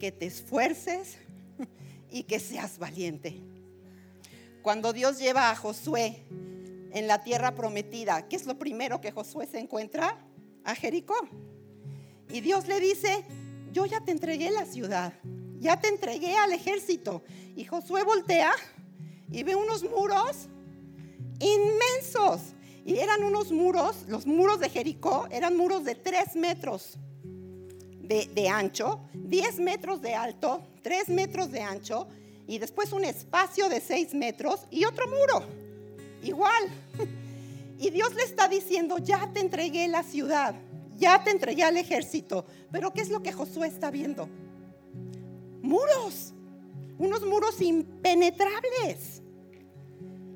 que 0.01 0.11
te 0.11 0.27
esfuerces 0.27 1.17
y 2.11 2.25
que 2.25 2.41
seas 2.41 2.81
valiente. 2.81 3.41
Cuando 4.61 4.93
Dios 4.93 5.21
lleva 5.21 5.51
a 5.51 5.55
Josué 5.55 6.25
en 6.91 7.07
la 7.07 7.23
tierra 7.23 7.55
prometida, 7.55 8.27
¿qué 8.27 8.35
es 8.35 8.45
lo 8.47 8.59
primero 8.59 9.01
que 9.01 9.13
Josué 9.13 9.47
se 9.47 9.61
encuentra? 9.61 10.19
A 10.65 10.75
Jericó. 10.75 11.15
Y 12.29 12.41
Dios 12.41 12.67
le 12.67 12.81
dice, 12.81 13.25
yo 13.71 13.87
ya 13.87 14.01
te 14.01 14.11
entregué 14.11 14.51
la 14.51 14.67
ciudad, 14.67 15.13
ya 15.61 15.81
te 15.81 15.87
entregué 15.87 16.35
al 16.35 16.53
ejército. 16.53 17.23
Y 17.55 17.67
Josué 17.67 18.03
voltea 18.03 18.51
y 19.31 19.45
ve 19.45 19.55
unos 19.55 19.85
muros 19.85 20.49
inmensos. 21.41 22.55
Y 22.85 22.99
eran 22.99 23.23
unos 23.23 23.53
muros, 23.53 24.05
los 24.09 24.27
muros 24.27 24.61
de 24.61 24.71
Jericó 24.71 25.27
eran 25.31 25.57
muros 25.57 25.85
de 25.85 25.95
3 25.95 26.37
metros 26.37 26.99
de, 28.09 28.49
ancho, 28.49 29.01
10 29.13 29.61
metros 29.61 30.01
de 30.01 30.15
alto, 30.15 30.63
3 30.83 31.11
metros 31.11 31.51
de 31.51 31.61
ancho, 31.61 32.09
y 32.47 32.59
después 32.59 32.93
un 32.93 33.05
espacio 33.05 33.69
de 33.69 33.81
6 33.81 34.15
metros 34.15 34.61
y 34.71 34.85
otro 34.85 35.07
muro, 35.07 35.45
igual. 36.23 36.69
Y 37.81 37.91
Dios 37.91 38.13
le 38.17 38.25
está 38.25 38.49
diciendo, 38.49 38.99
ya 38.99 39.31
te 39.33 39.39
entregué 39.39 39.87
la 39.87 40.03
ciudad, 40.03 40.53
ya 40.97 41.23
te 41.23 41.31
entregué 41.31 41.63
al 41.63 41.77
ejército, 41.77 42.45
pero 42.73 42.93
¿qué 42.93 43.03
es 43.03 43.09
lo 43.09 43.23
que 43.23 43.33
Josué 43.33 43.69
está 43.69 43.93
viendo? 43.93 44.29
Muros, 45.63 46.33
unos 46.99 47.25
muros 47.25 47.61
impenetrables. 47.61 49.18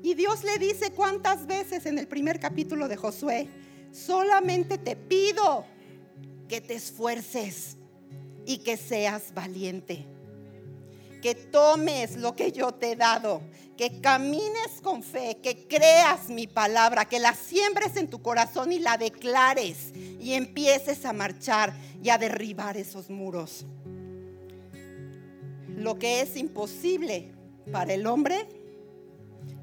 Y 0.03 0.15
Dios 0.15 0.43
le 0.43 0.59
dice 0.59 0.91
cuántas 0.91 1.47
veces 1.47 1.85
en 1.85 1.97
el 1.97 2.07
primer 2.07 2.37
capítulo 2.37 2.89
de 2.89 2.97
Josué, 2.97 3.47
solamente 3.93 4.77
te 4.77 4.97
pido 4.97 5.65
que 6.49 6.59
te 6.59 6.73
esfuerces 6.75 7.77
y 8.45 8.57
que 8.57 8.75
seas 8.75 9.33
valiente. 9.33 10.05
que 11.21 11.35
tomes 11.35 12.17
lo 12.17 12.35
que 12.35 12.51
yo 12.51 12.73
te 12.73 12.91
he 12.91 12.95
dado, 12.97 13.41
que 13.77 14.01
camines 14.01 14.81
con 14.81 15.01
fe, 15.01 15.37
que 15.41 15.69
creas 15.69 16.27
mi 16.27 16.47
palabra, 16.47 17.05
que 17.05 17.17
la 17.17 17.33
siembres 17.33 17.95
en 17.95 18.09
tu 18.09 18.21
corazón 18.21 18.73
y 18.73 18.79
la 18.79 18.97
declares 18.97 19.93
y 19.95 20.33
empieces 20.33 21.05
a 21.05 21.13
marchar 21.13 21.73
y 22.03 22.09
a 22.09 22.17
derribar 22.17 22.75
esos 22.75 23.09
muros. 23.09 23.65
Lo 25.69 25.97
que 25.97 26.19
es 26.19 26.35
imposible 26.35 27.31
para 27.71 27.93
el 27.93 28.05
hombre 28.05 28.45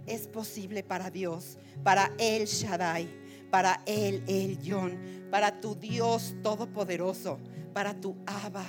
es 0.06 0.26
posible 0.26 0.82
para 0.82 1.10
Dios, 1.10 1.58
para 1.82 2.12
el 2.18 2.46
Shaddai, 2.46 3.08
para 3.50 3.82
el 3.86 4.22
El 4.26 4.58
Yon, 4.60 4.98
para 5.30 5.60
tu 5.60 5.74
Dios 5.74 6.34
todopoderoso, 6.42 7.38
para 7.72 7.94
tu 7.94 8.16
Abba, 8.26 8.66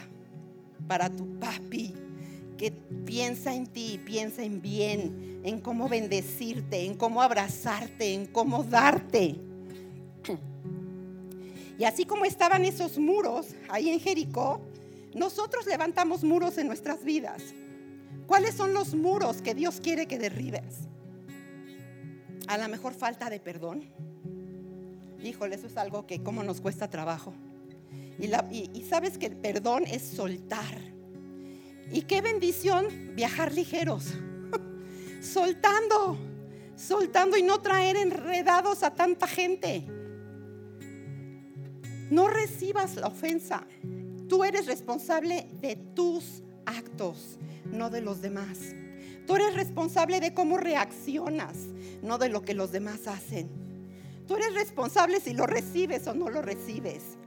para 0.87 1.09
tu 1.09 1.39
papi 1.39 1.93
que 2.57 2.71
piensa 2.71 3.55
en 3.55 3.65
ti, 3.65 3.99
piensa 4.05 4.43
en 4.43 4.61
bien, 4.61 5.41
en 5.43 5.59
cómo 5.61 5.89
bendecirte, 5.89 6.85
en 6.85 6.95
cómo 6.95 7.23
abrazarte, 7.23 8.13
en 8.13 8.27
cómo 8.27 8.63
darte. 8.63 9.35
Y 11.79 11.83
así 11.83 12.05
como 12.05 12.25
estaban 12.25 12.63
esos 12.63 12.99
muros 12.99 13.55
ahí 13.67 13.89
en 13.89 13.99
Jericó, 13.99 14.61
nosotros 15.15 15.65
levantamos 15.65 16.23
muros 16.23 16.59
en 16.59 16.67
nuestras 16.67 17.03
vidas. 17.03 17.41
¿Cuáles 18.27 18.53
son 18.53 18.75
los 18.75 18.93
muros 18.93 19.41
que 19.41 19.55
Dios 19.55 19.81
quiere 19.81 20.05
que 20.05 20.19
derribes? 20.19 20.87
A 22.51 22.57
la 22.57 22.67
mejor 22.67 22.93
falta 22.93 23.29
de 23.29 23.39
perdón. 23.39 23.85
Híjole, 25.23 25.55
eso 25.55 25.67
es 25.67 25.77
algo 25.77 26.05
que 26.05 26.21
como 26.21 26.43
nos 26.43 26.59
cuesta 26.59 26.89
trabajo. 26.89 27.33
Y, 28.19 28.83
sabes 28.83 29.17
que 29.17 29.27
el 29.27 29.37
perdón 29.37 29.85
es 29.87 30.01
soltar. 30.01 30.81
Y 31.93 32.01
qué 32.01 32.19
bendición 32.19 33.15
viajar 33.15 33.53
ligeros. 33.53 34.15
soltando, 35.21 36.17
soltando 36.75 37.37
y 37.37 37.41
no 37.41 37.61
traer 37.61 37.95
enredados 37.95 38.83
a 38.83 38.95
tanta 38.95 39.27
gente. 39.27 39.85
No 42.09 42.27
recibas 42.27 42.97
la 42.97 43.07
ofensa. 43.07 43.65
Tú 44.27 44.43
eres 44.43 44.65
responsable 44.65 45.47
de 45.61 45.77
tus 45.77 46.43
actos, 46.65 47.39
no 47.71 47.89
de 47.89 48.01
los 48.01 48.21
demás. 48.21 48.75
Tú 49.27 49.35
eres 49.35 49.53
responsable 49.55 50.19
de 50.19 50.33
cómo 50.33 50.57
reaccionas, 50.57 51.55
no 52.01 52.17
de 52.17 52.29
lo 52.29 52.41
que 52.41 52.53
los 52.53 52.71
demás 52.71 53.07
hacen. 53.07 53.49
Tú 54.27 54.35
eres 54.35 54.53
responsable 54.53 55.19
si 55.19 55.33
lo 55.33 55.45
recibes 55.45 56.07
o 56.07 56.13
no 56.13 56.29
lo 56.29 56.41
recibes. 56.41 57.17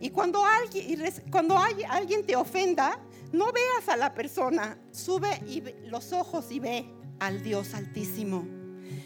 Y 0.00 0.10
cuando 0.10 0.44
alguien, 0.44 2.26
te 2.26 2.34
ofenda, 2.34 2.98
no 3.32 3.52
veas 3.52 3.88
a 3.88 3.96
la 3.96 4.14
persona, 4.14 4.76
sube 4.90 5.40
y 5.46 5.62
los 5.88 6.12
ojos 6.12 6.50
y 6.50 6.58
ve 6.58 6.86
al 7.20 7.42
Dios 7.42 7.72
altísimo. 7.72 8.44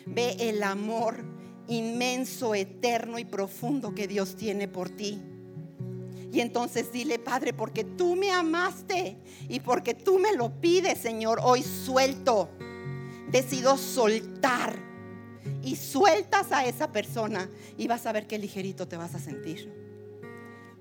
Ve 0.06 0.36
el 0.40 0.62
amor 0.62 1.22
inmenso, 1.68 2.54
eterno 2.54 3.18
y 3.18 3.26
profundo 3.26 3.94
que 3.94 4.08
Dios 4.08 4.36
tiene 4.36 4.68
por 4.68 4.88
ti. 4.88 5.20
Y 6.36 6.42
entonces 6.42 6.92
dile, 6.92 7.18
Padre, 7.18 7.54
porque 7.54 7.82
tú 7.82 8.14
me 8.14 8.30
amaste 8.30 9.16
y 9.48 9.58
porque 9.60 9.94
tú 9.94 10.18
me 10.18 10.34
lo 10.34 10.50
pides, 10.60 10.98
Señor, 10.98 11.40
hoy 11.42 11.62
suelto. 11.62 12.50
Decido 13.30 13.78
soltar. 13.78 14.76
Y 15.62 15.76
sueltas 15.76 16.52
a 16.52 16.66
esa 16.66 16.92
persona 16.92 17.48
y 17.78 17.88
vas 17.88 18.04
a 18.04 18.12
ver 18.12 18.26
qué 18.26 18.38
ligerito 18.38 18.86
te 18.86 18.98
vas 18.98 19.14
a 19.14 19.18
sentir. 19.18 19.72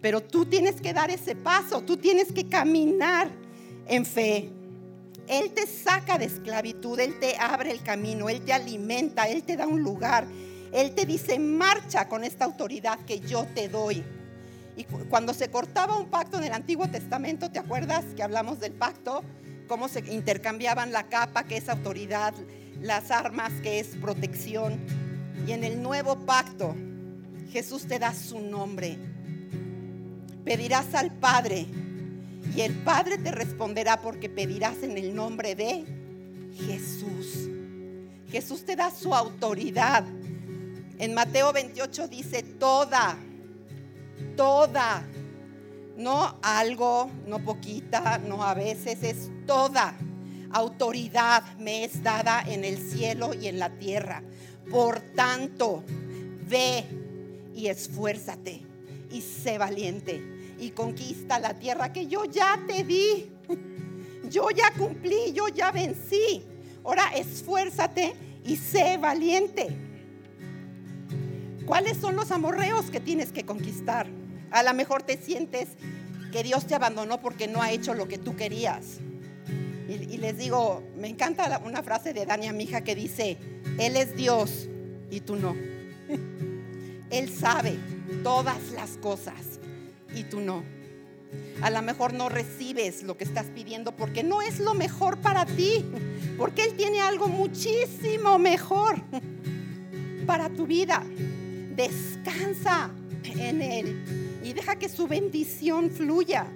Pero 0.02 0.22
tú 0.22 0.46
tienes 0.46 0.82
que 0.82 0.92
dar 0.92 1.10
ese 1.10 1.38
paso, 1.38 1.80
tú 1.84 1.96
tienes 1.96 2.34
que 2.34 2.50
caminar 2.50 3.30
en 3.88 4.06
fe. 4.06 4.50
Él 5.26 5.54
te 5.54 5.68
saca 5.68 6.18
de 6.18 6.26
esclavitud, 6.26 7.00
Él 7.00 7.18
te 7.18 7.38
abre 7.38 7.72
el 7.72 7.82
camino, 7.82 8.28
Él 8.28 8.42
te 8.42 8.52
alimenta, 8.52 9.30
Él 9.30 9.44
te 9.44 9.56
da 9.56 9.68
un 9.68 9.82
lugar. 9.82 10.28
Él 10.74 10.94
te 10.94 11.06
dice, 11.06 11.40
marcha 11.40 12.10
con 12.10 12.26
esta 12.26 12.44
autoridad 12.44 13.00
que 13.06 13.22
yo 13.22 13.48
te 13.56 13.70
doy. 13.70 14.04
Y 14.78 14.84
cuando 14.84 15.34
se 15.34 15.50
cortaba 15.50 15.98
un 15.98 16.10
pacto 16.10 16.38
en 16.38 16.44
el 16.44 16.54
Antiguo 16.54 16.88
Testamento, 16.88 17.50
¿te 17.50 17.60
acuerdas 17.60 18.04
que 18.16 18.24
hablamos 18.24 18.60
del 18.60 18.74
pacto? 18.74 19.24
Cómo 19.68 19.88
se 19.88 20.00
intercambiaban 20.12 20.92
la 20.92 21.08
capa, 21.08 21.46
que 21.46 21.58
es 21.58 21.70
autoridad, 21.70 22.34
las 22.82 23.10
armas, 23.10 23.52
que 23.64 23.80
es 23.80 23.96
protección. 23.96 24.80
Y 25.48 25.54
en 25.54 25.64
el 25.64 25.82
nuevo 25.82 26.18
pacto, 26.26 26.76
Jesús 27.52 27.88
te 27.88 28.00
da 28.00 28.14
su 28.14 28.42
nombre. 28.42 28.98
Pedirás 30.44 30.94
al 30.94 31.12
Padre 31.12 31.66
y 32.56 32.62
el 32.62 32.74
Padre 32.74 33.18
te 33.18 33.32
responderá 33.32 34.02
porque 34.02 34.30
pedirás 34.30 34.84
en 34.84 34.98
el 34.98 35.16
nombre 35.16 35.56
de 35.56 35.86
Jesús. 36.68 37.50
Jesús 38.30 38.66
te 38.66 38.76
da 38.76 38.92
su 38.92 39.16
autoridad. 39.16 40.04
En 41.00 41.14
Mateo 41.14 41.54
28 41.54 42.08
dice, 42.08 42.44
toda 42.44 43.18
toda, 44.36 45.04
no 45.98 46.38
algo, 46.42 47.10
no 47.28 47.40
poquita, 47.40 48.18
no 48.20 48.44
a 48.44 48.54
veces, 48.54 49.04
es 49.04 49.32
toda 49.46 49.96
autoridad 50.56 51.44
me 51.58 51.84
es 51.84 52.02
dada 52.02 52.42
en 52.48 52.64
el 52.64 52.78
cielo 52.78 53.34
y 53.34 53.48
en 53.48 53.60
la 53.60 53.78
tierra. 53.78 54.24
Por 54.72 55.02
tanto, 55.02 55.84
ve 56.48 56.86
y 57.54 57.68
esfuérzate 57.68 58.62
y 59.12 59.22
sé 59.22 59.58
valiente 59.58 60.22
y 60.58 60.72
conquista 60.72 61.40
la 61.40 61.54
tierra 61.54 61.92
que 61.92 62.08
yo 62.08 62.26
ya 62.26 62.60
te 62.68 62.84
di. 62.84 63.32
Yo 64.30 64.50
ya 64.50 64.72
cumplí, 64.72 65.34
yo 65.34 65.50
ya 65.50 65.72
vencí. 65.72 66.44
Ahora 66.84 67.10
esfuérzate 67.16 68.16
y 68.44 68.56
sé 68.56 68.98
valiente. 68.98 69.68
¿Cuáles 71.66 71.98
son 71.98 72.16
los 72.16 72.32
amorreos 72.32 72.92
que 72.92 73.00
tienes 73.00 73.32
que 73.32 73.44
conquistar? 73.44 74.08
A 74.52 74.62
lo 74.62 74.74
mejor 74.76 75.02
te 75.02 75.18
sientes 75.18 75.70
que 76.32 76.44
Dios 76.44 76.68
te 76.68 76.76
abandonó 76.76 77.22
porque 77.22 77.48
no 77.48 77.62
ha 77.62 77.72
hecho 77.72 77.96
lo 77.96 78.08
que 78.08 78.20
tú 78.20 78.36
querías. 78.36 79.00
Y, 79.88 80.18
les 80.18 80.38
digo, 80.38 80.84
me 80.98 81.08
encanta 81.08 81.62
una 81.66 81.82
frase 81.82 82.14
de 82.14 82.26
Dania 82.26 82.54
Mija 82.54 82.82
que 82.82 82.96
dice, 82.96 83.38
Él 83.80 83.96
es 83.96 84.16
Dios 84.16 84.68
y 85.10 85.22
tú 85.22 85.36
no. 85.36 85.56
Él 87.10 87.30
sabe 87.30 87.78
todas 88.24 88.72
las 88.72 88.98
cosas 88.98 89.60
y 90.16 90.24
tú 90.24 90.42
no. 90.42 90.64
A 91.62 91.70
lo 91.70 91.82
mejor 91.82 92.14
no 92.14 92.30
recibes 92.30 93.04
lo 93.04 93.18
que 93.18 93.24
estás 93.24 93.48
pidiendo 93.48 93.96
porque 93.96 94.24
no 94.24 94.42
es 94.42 94.60
lo 94.60 94.74
mejor 94.74 95.18
para 95.20 95.46
ti, 95.46 95.86
porque 96.38 96.64
Él 96.64 96.76
tiene 96.76 97.02
algo 97.02 97.28
muchísimo 97.28 98.38
mejor 98.38 99.02
para 100.28 100.50
tu 100.50 100.68
vida. 100.68 101.04
Descansa 101.76 102.92
en 103.24 103.62
Él 103.62 104.40
y 104.44 104.54
deja 104.54 104.78
que 104.78 104.90
su 104.90 105.08
bendición 105.08 105.90
fluya. 105.90 106.48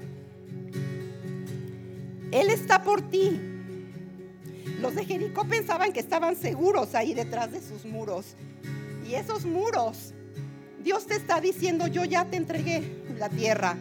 Él 2.32 2.50
está 2.50 2.84
por 2.84 3.02
ti. 3.10 3.40
Los 4.80 4.96
de 4.96 5.06
Jericó 5.06 5.46
pensaban 5.46 5.92
que 5.92 6.00
estaban 6.00 6.36
seguros 6.36 6.96
ahí 6.96 7.14
detrás 7.14 7.52
de 7.52 7.62
sus 7.62 7.86
muros. 7.86 8.36
Y 9.08 9.16
esos 9.16 9.46
muros, 9.46 10.14
Dios 10.84 11.08
te 11.08 11.16
está 11.16 11.42
diciendo, 11.42 11.88
yo 11.88 12.06
ya 12.06 12.26
te 12.26 12.38
entregué 12.38 13.04
la 13.18 13.30
tierra. 13.30 13.76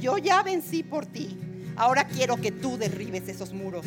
Yo 0.00 0.18
ya 0.18 0.42
vencí 0.42 0.82
por 0.82 1.06
ti. 1.06 1.38
Ahora 1.76 2.06
quiero 2.06 2.36
que 2.36 2.50
tú 2.50 2.76
derribes 2.76 3.28
esos 3.28 3.52
muros. 3.52 3.86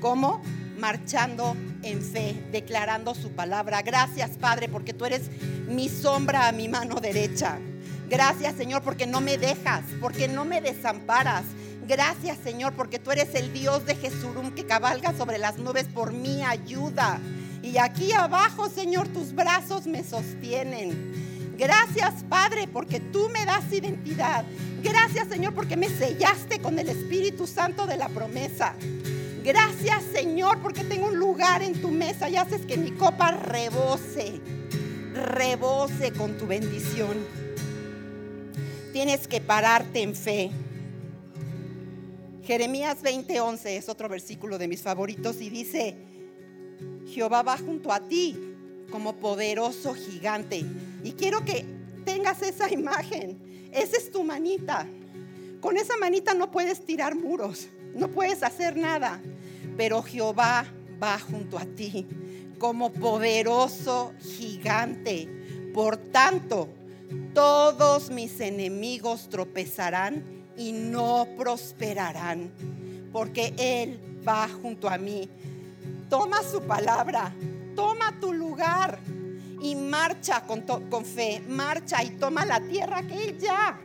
¿Cómo? 0.00 0.42
Marchando 0.78 1.56
en 1.82 2.02
fe, 2.02 2.42
declarando 2.50 3.14
su 3.14 3.30
palabra. 3.30 3.82
Gracias, 3.82 4.30
Padre, 4.38 4.68
porque 4.68 4.92
tú 4.92 5.04
eres 5.04 5.22
mi 5.68 5.88
sombra 5.88 6.48
a 6.48 6.52
mi 6.52 6.68
mano 6.68 7.00
derecha. 7.00 7.58
Gracias 8.12 8.56
Señor 8.56 8.82
porque 8.82 9.06
no 9.06 9.22
me 9.22 9.38
dejas, 9.38 9.84
porque 9.98 10.28
no 10.28 10.44
me 10.44 10.60
desamparas. 10.60 11.44
Gracias 11.88 12.36
Señor 12.44 12.74
porque 12.74 12.98
tú 12.98 13.10
eres 13.10 13.34
el 13.34 13.54
Dios 13.54 13.86
de 13.86 13.94
Jesurum 13.94 14.50
que 14.50 14.66
cabalga 14.66 15.16
sobre 15.16 15.38
las 15.38 15.56
nubes 15.56 15.84
por 15.84 16.12
mi 16.12 16.42
ayuda. 16.42 17.18
Y 17.62 17.78
aquí 17.78 18.12
abajo 18.12 18.68
Señor 18.68 19.08
tus 19.08 19.34
brazos 19.34 19.86
me 19.86 20.04
sostienen. 20.04 21.54
Gracias 21.56 22.22
Padre 22.28 22.68
porque 22.70 23.00
tú 23.00 23.30
me 23.30 23.46
das 23.46 23.72
identidad. 23.72 24.44
Gracias 24.82 25.28
Señor 25.28 25.54
porque 25.54 25.78
me 25.78 25.88
sellaste 25.88 26.60
con 26.60 26.78
el 26.78 26.90
Espíritu 26.90 27.46
Santo 27.46 27.86
de 27.86 27.96
la 27.96 28.10
promesa. 28.10 28.74
Gracias 29.44 30.02
Señor 30.12 30.60
porque 30.62 30.84
tengo 30.84 31.08
un 31.08 31.18
lugar 31.18 31.62
en 31.62 31.80
tu 31.80 31.88
mesa 31.88 32.28
y 32.28 32.36
haces 32.36 32.64
que 32.66 32.76
mi 32.76 32.92
copa 32.92 33.32
rebose, 33.32 34.40
rebose 35.14 36.12
con 36.12 36.38
tu 36.38 36.46
bendición 36.46 37.42
tienes 38.92 39.26
que 39.26 39.40
pararte 39.40 40.02
en 40.02 40.14
fe. 40.14 40.50
Jeremías 42.44 43.02
20:11 43.02 43.76
es 43.76 43.88
otro 43.88 44.08
versículo 44.08 44.58
de 44.58 44.68
mis 44.68 44.82
favoritos 44.82 45.40
y 45.40 45.48
dice, 45.48 45.96
Jehová 47.08 47.42
va 47.42 47.56
junto 47.56 47.92
a 47.92 48.00
ti 48.00 48.38
como 48.90 49.16
poderoso 49.16 49.94
gigante. 49.94 50.64
Y 51.02 51.12
quiero 51.12 51.44
que 51.44 51.64
tengas 52.04 52.42
esa 52.42 52.70
imagen. 52.72 53.70
Esa 53.72 53.96
es 53.96 54.10
tu 54.10 54.22
manita. 54.22 54.86
Con 55.60 55.78
esa 55.78 55.96
manita 55.96 56.34
no 56.34 56.50
puedes 56.50 56.84
tirar 56.84 57.14
muros, 57.14 57.68
no 57.94 58.08
puedes 58.08 58.42
hacer 58.42 58.76
nada. 58.76 59.20
pero 59.76 60.02
Jehová 60.02 60.66
va 61.02 61.18
junto 61.18 61.58
a 61.58 61.64
ti 61.64 62.06
como 62.58 62.92
poderoso 62.92 64.12
gigante. 64.20 65.28
Por 65.74 65.96
tanto, 65.96 66.68
todos 67.34 68.10
mis 68.10 68.38
enemigos 68.40 69.28
tropezarán 69.28 70.22
y 70.56 70.72
no 70.72 71.26
prosperarán, 71.36 72.52
porque 73.12 73.52
Él 73.56 73.98
va 74.26 74.48
junto 74.48 74.88
a 74.88 74.98
mí. 74.98 75.28
Toma 76.08 76.42
su 76.42 76.62
palabra, 76.62 77.34
toma 77.74 78.18
tu 78.20 78.32
lugar 78.32 79.00
y 79.60 79.74
marcha 79.74 80.44
con, 80.46 81.04
fe, 81.04 81.42
marcha 81.48 82.04
y 82.04 82.10
toma 82.10 82.44
la 82.44 82.60
tierra 82.60 83.02
que 83.02 83.24
Él 83.24 83.38
ya, 83.38 83.80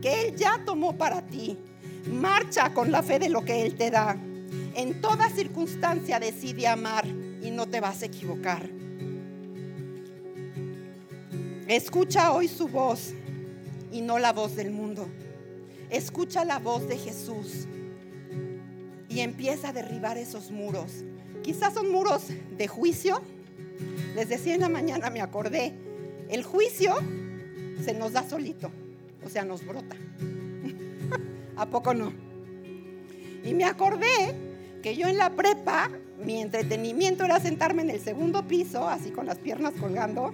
que 0.00 0.28
Él 0.28 0.36
ya 0.36 0.62
tomó 0.64 0.96
para 0.96 1.20
ti. 1.20 1.58
Marcha 2.06 2.72
con 2.74 2.90
la 2.90 3.02
fe 3.02 3.18
de 3.18 3.28
lo 3.28 3.44
que 3.44 3.64
Él 3.64 3.76
te 3.76 3.90
da. 3.90 4.16
En 4.74 5.00
toda 5.00 5.28
circunstancia 5.30 6.18
decide 6.18 6.66
amar 6.66 7.06
y 7.06 7.50
no 7.50 7.66
te 7.66 7.80
vas 7.80 8.02
a 8.02 8.06
equivocar. 8.06 8.68
Escucha 11.68 12.32
hoy 12.32 12.48
su 12.48 12.68
voz 12.68 13.14
y 13.92 14.00
no 14.00 14.18
la 14.18 14.32
voz 14.32 14.56
del 14.56 14.70
mundo. 14.70 15.06
Escucha 15.90 16.44
la 16.44 16.58
voz 16.58 16.88
de 16.88 16.98
Jesús 16.98 17.66
y 19.08 19.20
empieza 19.20 19.68
a 19.68 19.72
derribar 19.72 20.18
esos 20.18 20.50
muros. 20.50 21.04
Quizás 21.42 21.74
son 21.74 21.90
muros 21.90 22.24
de 22.56 22.68
juicio. 22.68 23.20
Les 24.14 24.28
decía 24.28 24.54
en 24.54 24.60
la 24.60 24.68
mañana, 24.68 25.10
me 25.10 25.20
acordé, 25.20 25.72
el 26.28 26.42
juicio 26.44 26.94
se 27.84 27.94
nos 27.94 28.12
da 28.12 28.28
solito, 28.28 28.70
o 29.24 29.28
sea, 29.28 29.44
nos 29.44 29.64
brota. 29.66 29.96
¿A 31.56 31.66
poco 31.66 31.94
no? 31.94 32.12
Y 33.44 33.54
me 33.54 33.64
acordé 33.64 34.34
que 34.82 34.96
yo 34.96 35.06
en 35.06 35.18
la 35.18 35.30
prepa, 35.30 35.90
mi 36.24 36.40
entretenimiento 36.40 37.24
era 37.24 37.40
sentarme 37.40 37.82
en 37.82 37.90
el 37.90 38.00
segundo 38.00 38.46
piso, 38.46 38.88
así 38.88 39.10
con 39.10 39.26
las 39.26 39.38
piernas 39.38 39.74
colgando, 39.78 40.32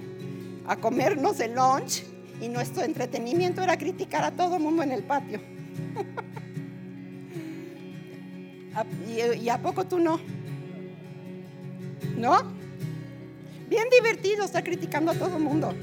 a 0.66 0.76
comernos 0.76 1.40
el 1.40 1.54
lunch, 1.54 2.04
y 2.40 2.48
nuestro 2.48 2.85
entretenimiento 2.85 3.62
era 3.62 3.76
criticar 3.76 4.24
a 4.24 4.31
todo 4.31 4.59
mundo 4.59 4.83
en 4.83 4.92
el 4.92 5.02
patio. 5.02 5.40
¿Y 9.40 9.48
a 9.48 9.61
poco 9.61 9.87
tú 9.87 9.98
no? 9.98 10.20
¿No? 12.16 12.38
Bien 13.68 13.85
divertido 13.90 14.44
estar 14.44 14.62
criticando 14.62 15.11
a 15.11 15.14
todo 15.14 15.38
mundo. 15.38 15.74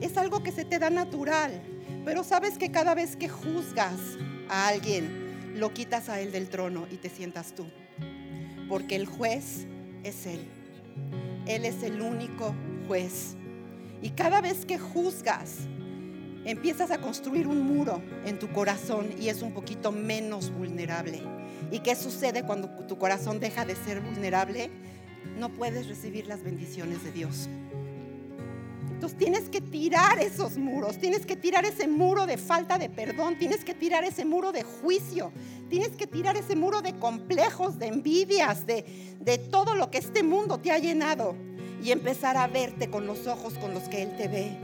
Es 0.00 0.16
algo 0.16 0.42
que 0.42 0.50
se 0.50 0.64
te 0.64 0.78
da 0.78 0.90
natural, 0.90 1.62
pero 2.04 2.24
sabes 2.24 2.58
que 2.58 2.70
cada 2.70 2.94
vez 2.94 3.16
que 3.16 3.28
juzgas 3.28 3.98
a 4.48 4.68
alguien, 4.68 5.54
lo 5.56 5.72
quitas 5.72 6.08
a 6.08 6.20
él 6.20 6.32
del 6.32 6.48
trono 6.48 6.86
y 6.90 6.96
te 6.96 7.08
sientas 7.08 7.54
tú. 7.54 7.66
Porque 8.68 8.96
el 8.96 9.06
juez 9.06 9.66
es 10.02 10.26
él. 10.26 10.40
Él 11.46 11.64
es 11.64 11.82
el 11.82 12.00
único 12.00 12.54
juez. 12.88 13.36
Y 14.00 14.10
cada 14.10 14.40
vez 14.40 14.64
que 14.64 14.78
juzgas, 14.78 15.58
empiezas 16.44 16.90
a 16.90 16.98
construir 16.98 17.46
un 17.46 17.60
muro 17.62 18.02
en 18.24 18.38
tu 18.38 18.50
corazón 18.52 19.10
y 19.20 19.28
es 19.28 19.42
un 19.42 19.52
poquito 19.52 19.92
menos 19.92 20.50
vulnerable. 20.50 21.22
¿Y 21.70 21.80
qué 21.80 21.94
sucede 21.94 22.42
cuando 22.42 22.68
tu 22.86 22.98
corazón 22.98 23.40
deja 23.40 23.64
de 23.64 23.76
ser 23.76 24.00
vulnerable? 24.00 24.70
No 25.38 25.50
puedes 25.50 25.86
recibir 25.86 26.26
las 26.26 26.42
bendiciones 26.42 27.04
de 27.04 27.12
Dios. 27.12 27.48
Tienes 29.10 29.48
que 29.48 29.60
tirar 29.60 30.20
esos 30.20 30.56
muros, 30.56 30.98
tienes 30.98 31.26
que 31.26 31.34
tirar 31.34 31.64
ese 31.64 31.88
muro 31.88 32.24
de 32.24 32.38
falta 32.38 32.78
de 32.78 32.88
perdón, 32.88 33.36
tienes 33.36 33.64
que 33.64 33.74
tirar 33.74 34.04
ese 34.04 34.24
muro 34.24 34.52
de 34.52 34.62
juicio, 34.62 35.32
tienes 35.68 35.90
que 35.90 36.06
tirar 36.06 36.36
ese 36.36 36.54
muro 36.54 36.82
de 36.82 36.92
complejos, 36.94 37.80
de 37.80 37.88
envidias, 37.88 38.64
de, 38.64 38.84
de 39.18 39.38
todo 39.38 39.74
lo 39.74 39.90
que 39.90 39.98
este 39.98 40.22
mundo 40.22 40.58
te 40.58 40.70
ha 40.70 40.78
llenado 40.78 41.34
y 41.82 41.90
empezar 41.90 42.36
a 42.36 42.46
verte 42.46 42.90
con 42.90 43.06
los 43.06 43.26
ojos 43.26 43.54
con 43.54 43.74
los 43.74 43.84
que 43.84 44.02
Él 44.02 44.16
te 44.16 44.28
ve. 44.28 44.56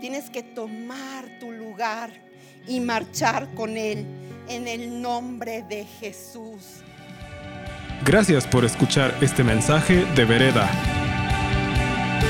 Tienes 0.00 0.28
que 0.28 0.42
tomar 0.42 1.38
tu 1.38 1.52
lugar 1.52 2.10
y 2.66 2.80
marchar 2.80 3.54
con 3.54 3.76
Él 3.76 4.04
en 4.48 4.66
el 4.66 5.00
nombre 5.00 5.62
de 5.68 5.84
Jesús. 5.84 6.82
Gracias 8.04 8.46
por 8.46 8.64
escuchar 8.64 9.14
este 9.20 9.44
mensaje 9.44 10.04
de 10.16 10.24
Vereda. 10.24 11.05